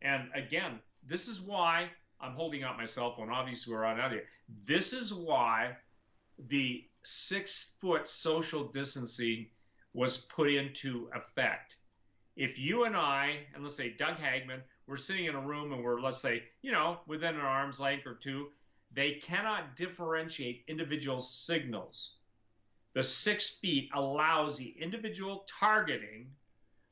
[0.00, 3.30] And again, this is why I'm holding out my cell phone.
[3.30, 4.22] Obviously, we're on out here.
[4.64, 5.76] This is why
[6.48, 9.48] the six foot social distancing
[9.94, 11.76] was put into effect.
[12.36, 15.82] If you and I, and let's say Doug Hagmann, we're sitting in a room and
[15.82, 18.48] we're, let's say, you know, within an arm's length or two,
[18.92, 22.16] they cannot differentiate individual signals.
[22.94, 26.26] The six feet allows the individual targeting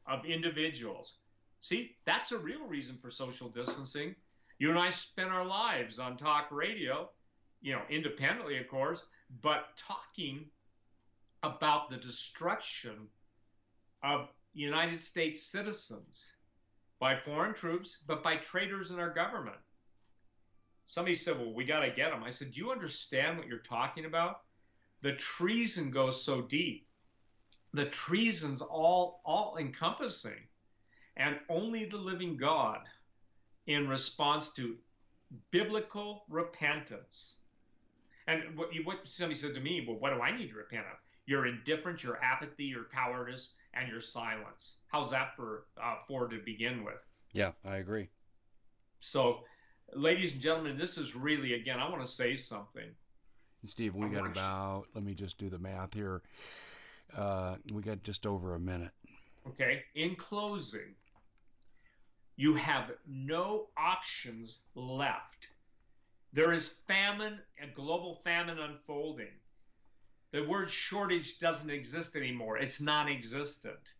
[0.06, 1.14] of individuals.
[1.60, 4.14] See, that's a real reason for social distancing.
[4.58, 7.08] You and I spend our lives on talk radio,
[7.60, 9.06] you know, independently, of course,
[9.42, 10.46] but talking
[11.42, 13.08] about the destruction
[14.02, 16.26] of United States citizens
[16.98, 19.56] by foreign troops, but by traitors in our government.
[20.86, 22.22] Somebody said, Well, we got to get them.
[22.22, 24.42] I said, Do you understand what you're talking about?
[25.02, 26.86] The treason goes so deep.
[27.72, 30.46] The treason's all, all encompassing.
[31.16, 32.80] And only the living God,
[33.66, 34.76] in response to
[35.50, 37.36] biblical repentance,
[38.26, 40.98] and what, what somebody said to me, well, what do I need to repent of?
[41.26, 44.74] Your indifference, your apathy, your cowardice, and your silence.
[44.88, 47.02] How's that for uh, for to begin with?
[47.32, 48.08] Yeah, I agree.
[49.00, 49.40] So,
[49.94, 51.78] ladies and gentlemen, this is really again.
[51.78, 52.90] I want to say something.
[53.64, 54.86] Steve, we got about.
[54.94, 56.22] Let me just do the math here.
[57.16, 58.90] Uh, we got just over a minute.
[59.46, 59.82] Okay.
[59.94, 60.94] In closing,
[62.36, 65.48] you have no options left
[66.32, 69.32] there is famine, a global famine unfolding.
[70.32, 72.56] The word shortage doesn't exist anymore.
[72.56, 73.92] It's non existent.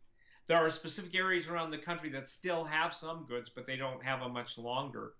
[0.47, 4.03] There are specific areas around the country that still have some goods, but they don't
[4.03, 5.12] have them much longer.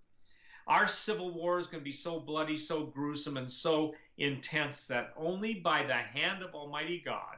[0.67, 5.13] Our civil war is going to be so bloody, so gruesome, and so intense that
[5.17, 7.37] only by the hand of Almighty God,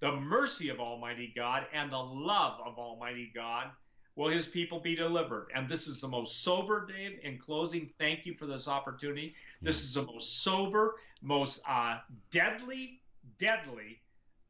[0.00, 3.70] the mercy of Almighty God, and the love of Almighty God
[4.16, 5.48] will his people be delivered?
[5.54, 7.20] And this is the most sober, Dave.
[7.22, 9.34] In closing, thank you for this opportunity.
[9.62, 11.98] This is the most sober, most uh,
[12.30, 13.00] deadly,
[13.38, 14.00] deadly,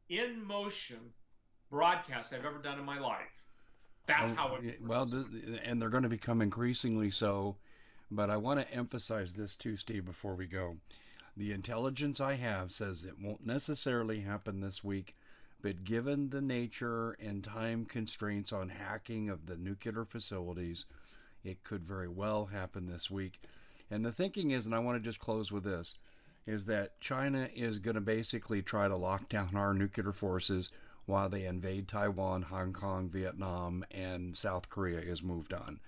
[0.08, 1.12] in motion
[1.70, 3.20] broadcast I've ever done in my life.
[4.06, 4.80] That's oh, how it.
[4.82, 7.56] Well, the, and they're going to become increasingly so.
[8.10, 10.76] But I want to emphasize this too, Steve, before we go.
[11.36, 15.14] The intelligence I have says it won't necessarily happen this week
[15.64, 20.84] but given the nature and time constraints on hacking of the nuclear facilities,
[21.42, 23.40] it could very well happen this week.
[23.90, 25.96] And the thinking is, and I want to just close with this,
[26.46, 30.70] is that China is going to basically try to lock down our nuclear forces
[31.06, 35.80] while they invade Taiwan, Hong Kong, Vietnam, and South Korea is moved on.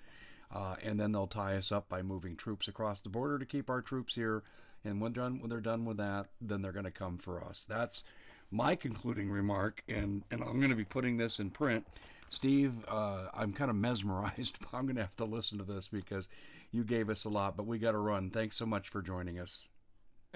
[0.51, 3.69] Uh, and then they'll tie us up by moving troops across the border to keep
[3.69, 4.43] our troops here.
[4.85, 7.67] And when, done, when they're done with that, then they're going to come for us.
[7.69, 8.05] That's
[8.51, 11.87] my concluding remark, and, and I'm going to be putting this in print.
[12.31, 14.59] Steve, uh, I'm kind of mesmerized.
[14.73, 16.29] I'm going to have to listen to this because
[16.71, 18.31] you gave us a lot, but we got to run.
[18.31, 19.67] Thanks so much for joining us.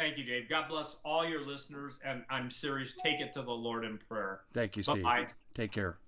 [0.01, 0.49] Thank you, Dave.
[0.49, 2.95] God bless all your listeners, and I'm serious.
[2.95, 4.41] Take it to the Lord in prayer.
[4.55, 5.03] Thank you, Steve.
[5.03, 5.27] Bye.
[5.53, 5.99] Take care.